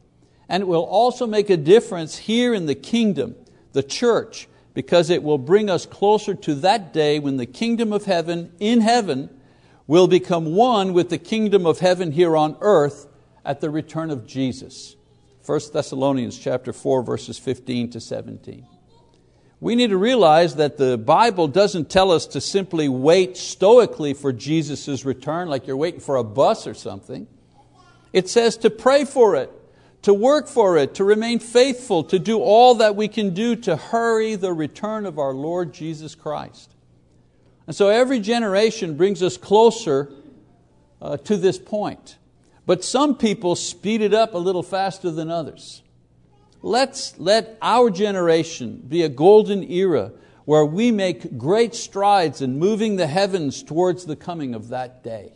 And 0.49 0.63
it 0.63 0.67
will 0.67 0.87
also 0.87 1.27
make 1.27 1.51
a 1.51 1.59
difference 1.59 2.17
here 2.17 2.55
in 2.55 2.65
the 2.65 2.75
kingdom, 2.75 3.37
the 3.75 3.83
church, 3.83 4.49
because 4.73 5.11
it 5.11 5.23
will 5.23 5.37
bring 5.37 5.69
us 5.69 5.85
closer 5.85 6.35
to 6.37 6.55
that 6.55 6.95
day 6.95 7.19
when 7.19 7.37
the 7.37 7.45
kingdom 7.45 7.93
of 7.93 8.07
heaven, 8.07 8.51
in 8.61 8.81
heaven, 8.81 9.29
will 9.87 10.09
become 10.09 10.55
one 10.55 10.95
with 10.95 11.11
the 11.11 11.19
kingdom 11.19 11.67
of 11.67 11.81
heaven 11.81 12.13
here 12.13 12.35
on 12.35 12.57
earth 12.63 13.09
at 13.45 13.61
the 13.61 13.69
return 13.69 14.09
of 14.09 14.27
Jesus. 14.27 14.97
1 15.45 15.61
Thessalonians 15.75 16.39
chapter 16.39 16.73
4, 16.73 17.03
verses 17.03 17.39
15 17.39 17.91
to 17.91 18.01
17 18.01 18.67
we 19.61 19.75
need 19.75 19.91
to 19.91 19.97
realize 19.97 20.55
that 20.57 20.77
the 20.77 20.97
Bible 20.97 21.49
doesn't 21.49 21.91
tell 21.91 22.13
us 22.13 22.27
to 22.29 22.41
simply 22.41 22.89
wait 22.89 23.37
stoically 23.37 24.15
for 24.15 24.33
Jesus' 24.33 25.05
return, 25.05 25.49
like 25.49 25.67
you're 25.67 25.77
waiting 25.77 26.01
for 26.01 26.17
a 26.17 26.25
bus 26.25 26.67
or 26.67 26.75
something. 26.75 27.27
It 28.13 28.29
says 28.29 28.57
to 28.59 28.71
pray 28.71 29.05
for 29.05 29.35
it, 29.35 29.51
to 30.03 30.15
work 30.15 30.47
for 30.47 30.77
it, 30.77 30.95
to 30.95 31.05
remain 31.05 31.41
faithful, 31.41 32.05
to 32.05 32.19
do 32.21 32.39
all 32.39 32.77
that 32.77 32.95
we 32.95 33.09
can 33.09 33.35
do 33.35 33.57
to 33.57 33.77
hurry 33.77 34.37
the 34.37 34.53
return 34.53 35.07
of 35.07 35.19
our 35.19 35.35
Lord 35.35 35.75
Jesus 35.75 36.15
Christ. 36.15 36.75
And 37.67 37.75
so 37.75 37.89
every 37.89 38.21
generation 38.21 38.97
brings 38.97 39.23
us 39.23 39.37
closer 39.37 40.11
uh, 41.03 41.17
to 41.19 41.37
this 41.37 41.59
point. 41.59 42.17
But 42.65 42.85
some 42.85 43.17
people 43.17 43.57
speed 43.57 44.03
it 44.03 44.15
up 44.15 44.35
a 44.35 44.39
little 44.39 44.63
faster 44.63 45.11
than 45.11 45.31
others. 45.31 45.83
Let's 46.63 47.19
let 47.19 47.57
our 47.63 47.91
generation 47.91 48.83
be 48.87 49.03
a 49.03 49.09
golden 49.09 49.63
era 49.71 50.13
where 50.45 50.65
we 50.65 50.91
make 50.91 51.37
great 51.37 51.75
strides 51.75 52.41
in 52.41 52.59
moving 52.59 52.97
the 52.97 53.07
heavens 53.07 53.63
towards 53.63 54.07
the 54.07 54.17
coming 54.17 54.55
of 54.55 54.69
that 54.69 55.05
day. 55.05 55.35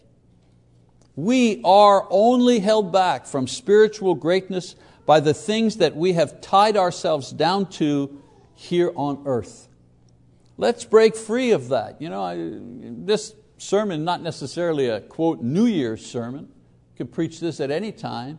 We 1.14 1.60
are 1.64 2.06
only 2.08 2.60
held 2.60 2.92
back 2.92 3.26
from 3.26 3.46
spiritual 3.46 4.14
greatness 4.14 4.74
by 5.04 5.20
the 5.20 5.34
things 5.34 5.76
that 5.76 5.94
we 5.94 6.14
have 6.14 6.40
tied 6.40 6.76
ourselves 6.76 7.30
down 7.30 7.66
to 7.72 8.22
here 8.54 8.92
on 8.96 9.22
earth. 9.26 9.68
Let's 10.56 10.84
break 10.84 11.16
free 11.16 11.50
of 11.50 11.68
that. 11.68 12.00
You 12.00 12.08
know, 12.08 12.22
I, 12.22 12.36
this 12.38 13.34
sermon, 13.58 14.04
not 14.04 14.22
necessarily 14.22 14.88
a 14.88 15.00
quote 15.00 15.42
New 15.42 15.66
Year's 15.66 16.04
sermon, 16.04 16.42
you 16.42 16.96
can 16.96 17.08
preach 17.08 17.40
this 17.40 17.60
at 17.60 17.70
any 17.70 17.92
time. 17.92 18.38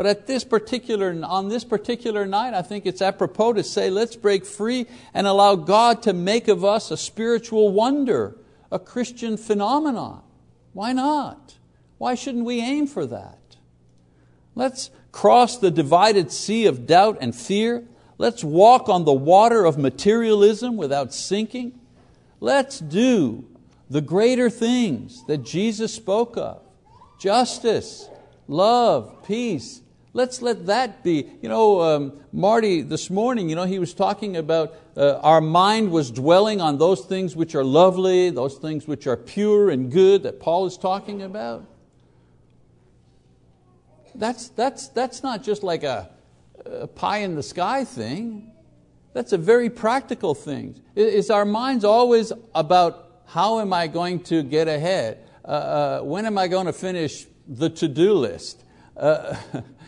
But 0.00 0.06
at 0.06 0.26
this 0.26 0.44
particular, 0.44 1.14
on 1.24 1.50
this 1.50 1.62
particular 1.62 2.24
night, 2.24 2.54
I 2.54 2.62
think 2.62 2.86
it's 2.86 3.02
apropos 3.02 3.52
to 3.52 3.62
say, 3.62 3.90
let's 3.90 4.16
break 4.16 4.46
free 4.46 4.86
and 5.12 5.26
allow 5.26 5.56
God 5.56 6.04
to 6.04 6.14
make 6.14 6.48
of 6.48 6.64
us 6.64 6.90
a 6.90 6.96
spiritual 6.96 7.70
wonder, 7.70 8.34
a 8.72 8.78
Christian 8.78 9.36
phenomenon. 9.36 10.22
Why 10.72 10.94
not? 10.94 11.58
Why 11.98 12.14
shouldn't 12.14 12.46
we 12.46 12.62
aim 12.62 12.86
for 12.86 13.04
that? 13.04 13.58
Let's 14.54 14.88
cross 15.12 15.58
the 15.58 15.70
divided 15.70 16.32
sea 16.32 16.64
of 16.64 16.86
doubt 16.86 17.18
and 17.20 17.36
fear. 17.36 17.84
Let's 18.16 18.42
walk 18.42 18.88
on 18.88 19.04
the 19.04 19.12
water 19.12 19.66
of 19.66 19.76
materialism 19.76 20.78
without 20.78 21.12
sinking. 21.12 21.78
Let's 22.40 22.78
do 22.78 23.44
the 23.90 24.00
greater 24.00 24.48
things 24.48 25.26
that 25.26 25.44
Jesus 25.44 25.92
spoke 25.92 26.38
of 26.38 26.62
justice, 27.18 28.08
love, 28.48 29.26
peace. 29.26 29.82
Let's 30.12 30.42
let 30.42 30.66
that 30.66 31.04
be. 31.04 31.30
You 31.40 31.48
know, 31.48 31.80
um, 31.82 32.20
Marty, 32.32 32.82
this 32.82 33.10
morning, 33.10 33.48
you 33.48 33.54
know, 33.54 33.64
he 33.64 33.78
was 33.78 33.94
talking 33.94 34.36
about 34.36 34.74
uh, 34.96 35.20
our 35.22 35.40
mind 35.40 35.92
was 35.92 36.10
dwelling 36.10 36.60
on 36.60 36.78
those 36.78 37.04
things 37.04 37.36
which 37.36 37.54
are 37.54 37.62
lovely, 37.62 38.30
those 38.30 38.56
things 38.56 38.88
which 38.88 39.06
are 39.06 39.16
pure 39.16 39.70
and 39.70 39.90
good 39.90 40.24
that 40.24 40.40
Paul 40.40 40.66
is 40.66 40.76
talking 40.76 41.22
about. 41.22 41.64
That's, 44.16 44.48
that's, 44.48 44.88
that's 44.88 45.22
not 45.22 45.44
just 45.44 45.62
like 45.62 45.84
a, 45.84 46.10
a 46.64 46.88
pie 46.88 47.18
in 47.18 47.36
the 47.36 47.42
sky 47.42 47.84
thing. 47.84 48.50
That's 49.12 49.32
a 49.32 49.38
very 49.38 49.70
practical 49.70 50.34
thing. 50.34 50.80
Is 50.96 51.30
our 51.30 51.44
minds 51.44 51.84
always 51.84 52.32
about 52.52 53.22
how 53.26 53.60
am 53.60 53.72
I 53.72 53.86
going 53.86 54.24
to 54.24 54.42
get 54.42 54.66
ahead? 54.66 55.24
Uh, 55.44 55.48
uh, 55.48 56.00
when 56.00 56.26
am 56.26 56.36
I 56.36 56.48
going 56.48 56.66
to 56.66 56.72
finish 56.72 57.26
the 57.46 57.70
to-do 57.70 58.14
list? 58.14 58.64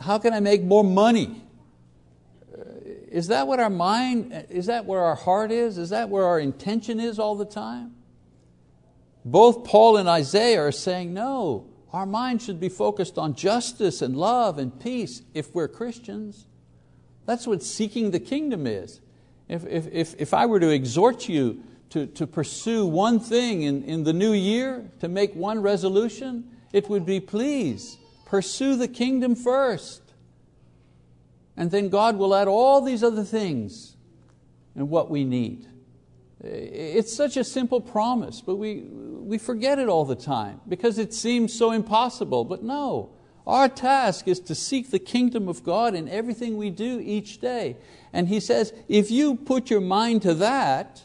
How 0.00 0.18
can 0.18 0.32
I 0.32 0.40
make 0.40 0.62
more 0.62 0.84
money? 0.84 1.42
Is 3.10 3.28
that 3.28 3.46
what 3.46 3.58
our 3.58 3.70
mind, 3.70 4.46
is 4.50 4.66
that 4.66 4.84
where 4.84 5.00
our 5.00 5.14
heart 5.14 5.50
is? 5.50 5.78
Is 5.78 5.90
that 5.90 6.08
where 6.10 6.24
our 6.24 6.38
intention 6.38 7.00
is 7.00 7.18
all 7.18 7.36
the 7.36 7.46
time? 7.46 7.94
Both 9.24 9.64
Paul 9.64 9.96
and 9.96 10.08
Isaiah 10.08 10.62
are 10.62 10.72
saying, 10.72 11.14
no, 11.14 11.66
our 11.92 12.06
mind 12.06 12.42
should 12.42 12.60
be 12.60 12.68
focused 12.68 13.18
on 13.18 13.34
justice 13.34 14.02
and 14.02 14.16
love 14.16 14.58
and 14.58 14.78
peace 14.78 15.22
if 15.34 15.54
we're 15.54 15.68
Christians. 15.68 16.46
That's 17.26 17.46
what 17.46 17.62
seeking 17.62 18.10
the 18.10 18.20
kingdom 18.20 18.66
is. 18.66 19.00
If, 19.48 19.66
if, 19.66 19.88
if, 19.92 20.14
if 20.18 20.34
I 20.34 20.46
were 20.46 20.60
to 20.60 20.70
exhort 20.70 21.28
you 21.28 21.62
to, 21.90 22.06
to 22.06 22.26
pursue 22.26 22.86
one 22.86 23.18
thing 23.20 23.62
in, 23.62 23.82
in 23.84 24.04
the 24.04 24.12
new 24.12 24.32
year, 24.32 24.90
to 25.00 25.08
make 25.08 25.34
one 25.34 25.60
resolution, 25.60 26.50
it 26.72 26.88
would 26.90 27.06
be 27.06 27.20
please 27.20 27.96
pursue 28.28 28.76
the 28.76 28.88
kingdom 28.88 29.34
first. 29.34 30.02
And 31.56 31.70
then 31.70 31.88
God 31.88 32.16
will 32.16 32.34
add 32.34 32.46
all 32.46 32.80
these 32.80 33.02
other 33.02 33.24
things 33.24 33.96
and 34.76 34.88
what 34.88 35.10
we 35.10 35.24
need. 35.24 35.66
It's 36.40 37.12
such 37.12 37.36
a 37.36 37.42
simple 37.42 37.80
promise, 37.80 38.40
but 38.40 38.56
we, 38.56 38.82
we 38.82 39.38
forget 39.38 39.80
it 39.80 39.88
all 39.88 40.04
the 40.04 40.14
time 40.14 40.60
because 40.68 40.98
it 40.98 41.12
seems 41.12 41.52
so 41.52 41.72
impossible. 41.72 42.44
But 42.44 42.62
no, 42.62 43.10
our 43.44 43.68
task 43.68 44.28
is 44.28 44.38
to 44.40 44.54
seek 44.54 44.90
the 44.90 45.00
kingdom 45.00 45.48
of 45.48 45.64
God 45.64 45.96
in 45.96 46.08
everything 46.08 46.56
we 46.56 46.70
do 46.70 47.00
each 47.00 47.40
day. 47.40 47.76
And 48.12 48.28
He 48.28 48.38
says, 48.38 48.72
if 48.86 49.10
you 49.10 49.34
put 49.34 49.68
your 49.68 49.80
mind 49.80 50.22
to 50.22 50.34
that, 50.34 51.02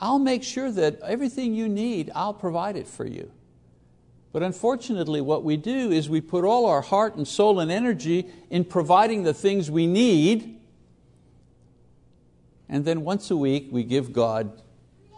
I'll 0.00 0.18
make 0.18 0.42
sure 0.42 0.70
that 0.70 1.00
everything 1.02 1.54
you 1.54 1.68
need, 1.68 2.10
I'll 2.14 2.32
provide 2.32 2.76
it 2.76 2.86
for 2.86 3.06
you. 3.06 3.30
But 4.34 4.42
unfortunately, 4.42 5.20
what 5.20 5.44
we 5.44 5.56
do 5.56 5.92
is 5.92 6.10
we 6.10 6.20
put 6.20 6.42
all 6.42 6.66
our 6.66 6.80
heart 6.80 7.14
and 7.14 7.26
soul 7.26 7.60
and 7.60 7.70
energy 7.70 8.26
in 8.50 8.64
providing 8.64 9.22
the 9.22 9.32
things 9.32 9.70
we 9.70 9.86
need, 9.86 10.58
and 12.68 12.84
then 12.84 13.02
once 13.02 13.30
a 13.30 13.36
week 13.36 13.68
we 13.70 13.84
give 13.84 14.12
God 14.12 14.60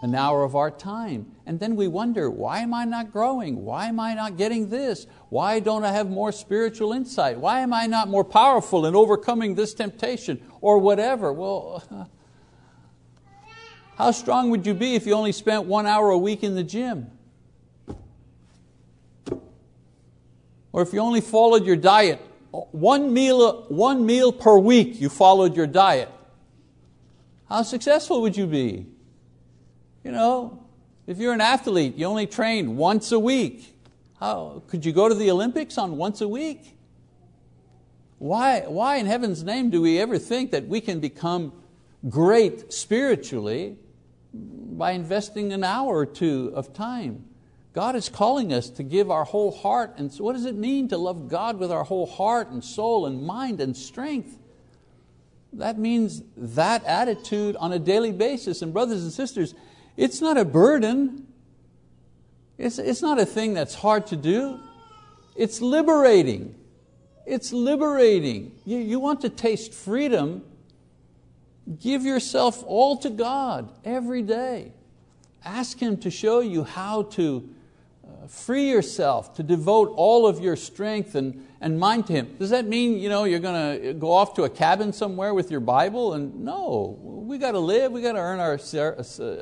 an 0.03 0.15
hour 0.15 0.45
of 0.45 0.55
our 0.55 0.71
time. 0.71 1.33
And 1.47 1.59
then 1.59 1.77
we 1.77 1.89
wonder, 1.89 2.29
why 2.29 2.59
am 2.59 2.75
I 2.75 2.85
not 2.85 3.11
growing? 3.11 3.65
Why 3.65 3.87
am 3.87 3.99
I 3.99 4.13
not 4.13 4.37
getting 4.37 4.69
this? 4.69 5.07
Why 5.31 5.61
don't 5.61 5.83
I 5.83 5.93
have 5.93 6.11
more 6.11 6.31
spiritual 6.31 6.93
insight? 6.93 7.39
Why 7.39 7.61
am 7.61 7.73
I 7.73 7.87
not 7.87 8.09
more 8.09 8.23
powerful 8.23 8.85
in 8.85 8.95
overcoming 8.95 9.55
this 9.55 9.73
temptation 9.73 10.43
or 10.61 10.77
whatever? 10.77 11.33
Well, 11.33 12.11
how 13.97 14.11
strong 14.11 14.51
would 14.51 14.67
you 14.67 14.75
be 14.75 14.95
if 14.95 15.07
you 15.07 15.15
only 15.15 15.33
spent 15.33 15.65
one 15.65 15.87
hour 15.87 16.11
a 16.11 16.19
week 16.19 16.45
in 16.45 16.55
the 16.55 16.65
gym? 16.65 17.16
Or 20.77 20.83
if 20.83 20.93
you 20.93 21.01
only 21.01 21.23
followed 21.23 21.65
your 21.65 21.77
diet, 21.77 22.21
one 22.51 23.15
meal, 23.15 23.63
one 23.69 24.05
meal 24.05 24.31
per 24.31 24.59
week 24.59 25.01
you 25.01 25.09
followed 25.09 25.57
your 25.57 25.67
diet, 25.67 26.11
how 27.49 27.63
successful 27.63 28.21
would 28.21 28.37
you 28.37 28.47
be? 28.47 28.85
You 30.05 30.13
know, 30.13 30.67
if 31.07 31.17
you're 31.17 31.33
an 31.33 31.41
athlete, 31.41 31.97
you 31.97 32.05
only 32.05 32.27
train 32.27 32.77
once 32.77 33.11
a 33.11 33.19
week. 33.19 33.75
How, 34.21 34.65
could 34.67 34.85
you 34.85 34.93
go 34.93 35.09
to 35.09 35.15
the 35.15 35.31
Olympics 35.31 35.79
on 35.79 35.97
once 35.97 36.21
a 36.21 36.29
week? 36.29 36.77
Why, 38.19 38.61
why 38.67 38.97
in 38.97 39.07
heaven's 39.07 39.43
name 39.43 39.71
do 39.71 39.81
we 39.81 39.99
ever 39.99 40.19
think 40.19 40.51
that 40.51 40.69
we 40.69 40.83
can 40.83 41.01
become 41.01 41.55
great 42.07 42.71
spiritually 42.71 43.79
by 44.35 44.91
investing 44.91 45.55
an 45.55 45.65
hour 45.65 45.97
or 45.97 46.05
two 46.05 46.53
of 46.55 46.75
time? 46.75 47.25
God 47.77 47.95
is 47.95 48.09
calling 48.09 48.55
us 48.55 48.71
to 48.71 48.83
give 48.83 49.11
our 49.11 49.25
whole 49.25 49.51
heart. 49.51 49.99
And 49.99 50.11
so 50.11 50.25
what 50.25 50.33
does 50.33 50.47
it 50.47 50.55
mean 50.55 50.89
to 50.89 50.97
love 50.97 51.29
God 51.29 51.59
with 51.59 51.71
our 51.71 51.85
whole 51.85 52.07
heart 52.07 52.49
and 52.49 52.65
soul 52.65 53.05
and 53.05 53.23
mind 53.23 53.61
and 53.61 53.77
strength? 53.77 54.39
That 55.53 55.79
means 55.79 56.23
that 56.39 56.83
attitude 56.85 57.55
on 57.57 57.75
a 57.75 57.79
daily 57.79 58.13
basis. 58.13 58.63
And 58.63 58.73
brothers 58.73 59.03
and 59.03 59.13
sisters, 59.13 59.55
it's 59.95 60.23
not 60.23 60.39
a 60.39 60.45
burden. 60.47 61.27
It's, 62.57 62.79
it's 62.79 63.03
not 63.03 63.19
a 63.19 63.27
thing 63.27 63.53
that's 63.53 63.75
hard 63.75 64.07
to 64.07 64.17
do. 64.17 64.59
It's 65.37 65.61
liberating. 65.61 66.55
It's 67.27 67.53
liberating. 67.53 68.53
You, 68.65 68.79
you 68.79 68.99
want 68.99 69.21
to 69.21 69.29
taste 69.29 69.75
freedom, 69.75 70.43
give 71.79 72.07
yourself 72.07 72.65
all 72.67 72.97
to 72.97 73.11
God 73.11 73.71
every 73.85 74.23
day. 74.23 74.73
Ask 75.45 75.79
Him 75.79 75.99
to 75.99 76.11
show 76.11 76.41
you 76.41 76.65
how 76.65 77.03
to 77.03 77.51
Uh, 78.07 78.27
free 78.29 78.71
yourself, 78.71 79.35
to 79.35 79.43
devote 79.43 79.93
all 79.97 80.29
of 80.29 80.39
your 80.39 80.55
strength 80.55 81.17
and, 81.17 81.45
and 81.61 81.79
mind 81.81 82.07
to 82.07 82.13
Him. 82.13 82.37
Does 82.39 82.51
that 82.51 82.65
mean 82.67 82.99
you 82.99 83.09
know, 83.09 83.25
you're 83.25 83.41
going 83.41 83.83
to 83.83 83.95
go 83.95 84.13
off 84.13 84.35
to 84.35 84.45
a 84.45 84.49
cabin 84.49 84.93
somewhere 84.93 85.35
with 85.35 85.51
your 85.51 85.59
Bible? 85.59 86.13
And 86.13 86.45
no, 86.45 86.97
we 87.03 87.39
got 87.39 87.53
to 87.53 87.59
live, 87.59 87.91
we 87.91 88.03
got 88.03 88.13
to 88.13 88.21
earn 88.21 88.39
our, 88.39 88.61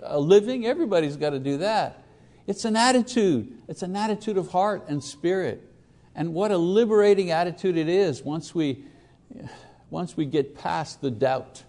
a 0.02 0.18
living, 0.18 0.64
everybody's 0.64 1.16
got 1.16 1.30
to 1.30 1.38
do 1.38 1.58
that. 1.58 2.04
It's 2.46 2.64
an 2.64 2.74
attitude, 2.76 3.52
it's 3.68 3.82
an 3.82 3.96
attitude 3.96 4.38
of 4.38 4.50
heart 4.50 4.84
and 4.88 5.04
spirit. 5.04 5.70
And 6.14 6.32
what 6.32 6.50
a 6.50 6.56
liberating 6.58 7.32
attitude 7.32 7.76
it 7.76 7.88
is 7.88 8.22
once 8.22 8.54
we, 8.54 8.84
once 9.90 10.16
we 10.16 10.24
get 10.24 10.54
past 10.54 11.02
the 11.02 11.10
doubt 11.10 11.64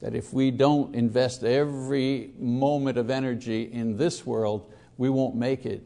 that 0.00 0.14
if 0.14 0.32
we 0.32 0.50
don't 0.50 0.94
invest 0.94 1.42
every 1.42 2.30
moment 2.38 2.96
of 2.96 3.10
energy 3.10 3.62
in 3.62 3.96
this 3.96 4.24
world, 4.24 4.72
we 5.00 5.08
won't 5.08 5.34
make 5.34 5.64
it. 5.64 5.82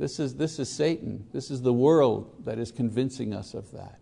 This 0.00 0.18
is, 0.18 0.34
this 0.34 0.58
is 0.58 0.68
Satan. 0.68 1.24
This 1.32 1.52
is 1.52 1.62
the 1.62 1.72
world 1.72 2.44
that 2.44 2.58
is 2.58 2.72
convincing 2.72 3.32
us 3.32 3.54
of 3.54 3.70
that. 3.70 4.00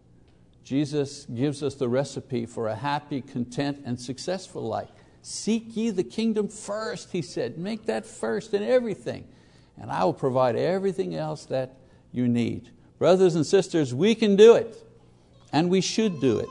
Jesus 0.65 1.27
gives 1.27 1.63
us 1.63 1.75
the 1.75 1.87
recipe 1.87 2.47
for 2.47 2.69
a 2.69 2.75
happy, 2.75 3.21
content, 3.21 3.83
and 3.85 4.01
successful 4.01 4.63
life. 4.63 4.89
Seek 5.21 5.77
ye 5.77 5.91
the 5.91 6.03
kingdom 6.03 6.49
first, 6.49 7.13
he 7.13 7.21
said. 7.21 7.59
Make 7.59 7.85
that 7.87 8.07
first 8.07 8.55
in 8.55 8.63
everything, 8.63 9.29
and 9.79 9.91
I 9.91 10.05
will 10.05 10.15
provide 10.15 10.57
everything 10.57 11.15
else 11.15 11.45
that 11.47 11.75
you 12.11 12.27
need. 12.27 12.71
Brothers 12.99 13.35
and 13.35 13.45
sisters, 13.45 13.95
we 13.95 14.15
can 14.15 14.35
do 14.35 14.55
it, 14.55 14.83
and 15.53 15.69
we 15.69 15.83
should 15.83 16.23
do 16.23 16.39
it. 16.39 16.49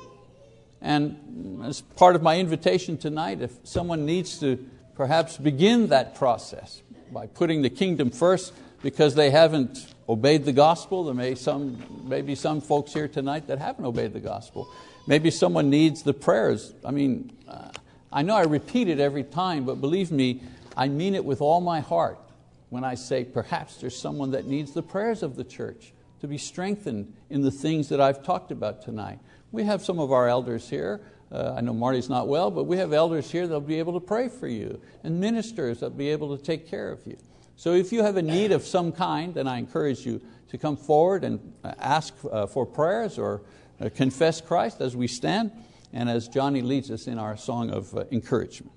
And 0.82 1.66
as 1.66 1.82
part 1.82 2.16
of 2.16 2.22
my 2.22 2.38
invitation 2.38 3.00
tonight, 3.00 3.42
if 3.42 3.54
someone 3.64 4.06
needs 4.06 4.40
to 4.42 4.64
perhaps 4.94 5.38
begin 5.38 5.88
that 5.88 6.14
process 6.14 6.84
by 7.14 7.28
putting 7.28 7.62
the 7.62 7.70
kingdom 7.70 8.10
first, 8.12 8.54
because 8.84 9.16
they 9.16 9.30
haven't 9.30 9.94
obeyed 10.08 10.46
the 10.46 10.54
gospel. 10.54 11.04
There 11.04 11.14
may, 11.14 11.36
some, 11.36 12.04
maybe 12.08 12.36
some 12.36 12.62
folks 12.62 12.94
here 12.94 13.08
tonight 13.08 13.48
that 13.48 13.60
haven't 13.60 13.86
obeyed 13.86 14.14
the 14.14 14.20
gospel. 14.20 14.70
Maybe 15.08 15.32
someone 15.32 15.70
needs 15.70 16.04
the 16.04 16.14
prayers. 16.14 16.74
I 16.86 16.92
mean, 16.92 17.32
uh, 17.48 17.70
I 18.12 18.22
know 18.22 18.36
I 18.36 18.44
repeat 18.44 18.88
it 18.88 19.00
every 19.00 19.24
time, 19.24 19.66
but 19.66 19.82
believe 19.82 20.12
me, 20.12 20.42
I 20.76 20.88
mean 20.88 21.16
it 21.16 21.26
with 21.26 21.42
all 21.42 21.62
my 21.62 21.80
heart 21.80 22.20
when 22.70 22.84
I 22.84 22.96
say 22.96 23.24
perhaps 23.24 23.78
there's 23.78 23.98
someone 23.98 24.32
that 24.32 24.46
needs 24.46 24.74
the 24.74 24.84
prayers 24.84 25.24
of 25.24 25.36
the 25.36 25.44
church 25.44 25.94
to 26.22 26.28
be 26.28 26.38
strengthened 26.38 27.14
in 27.30 27.42
the 27.42 27.52
things 27.52 27.90
that 27.90 28.02
I've 28.02 28.24
talked 28.24 28.52
about 28.52 28.82
tonight. 28.82 29.20
We 29.52 29.64
have 29.64 29.84
some 29.84 30.00
of 30.00 30.12
our 30.12 30.28
elders 30.28 30.70
here. 30.70 31.02
Uh, 31.32 31.56
I 31.58 31.62
know 31.62 31.74
Marty's 31.74 32.10
not 32.10 32.28
well, 32.28 32.50
but 32.50 32.64
we 32.64 32.78
have 32.78 32.94
elders 32.94 33.30
here 33.30 33.48
that'll 33.48 33.60
be 33.60 33.80
able 33.80 33.94
to 33.94 34.06
pray 34.06 34.30
for 34.30 34.48
you 34.48 34.80
and 35.04 35.20
ministers 35.20 35.80
that'll 35.80 35.98
be 35.98 36.10
able 36.10 36.36
to 36.36 36.42
take 36.42 36.68
care 36.68 36.90
of 36.90 37.06
you. 37.06 37.18
So 37.58 37.74
if 37.74 37.92
you 37.92 38.04
have 38.04 38.18
a 38.18 38.22
need 38.22 38.52
of 38.52 38.66
some 38.66 38.92
kind, 38.92 39.34
then 39.34 39.48
I 39.48 39.58
encourage 39.58 40.06
you 40.06 40.22
to 40.50 40.58
come 40.58 40.78
forward 40.78 41.24
and 41.24 41.54
uh, 41.64 41.74
ask 41.80 42.14
uh, 42.32 42.46
for 42.46 42.66
prayers 42.66 43.18
or 43.18 43.42
uh, 43.82 43.90
confess 43.94 44.40
Christ 44.40 44.80
as 44.80 44.96
we 44.96 45.08
stand 45.08 45.52
and 45.92 46.10
as 46.10 46.28
Johnny 46.28 46.62
leads 46.62 46.92
us 46.92 47.08
in 47.08 47.18
our 47.18 47.36
song 47.36 47.72
of 47.72 47.94
encouragement. 48.12 48.77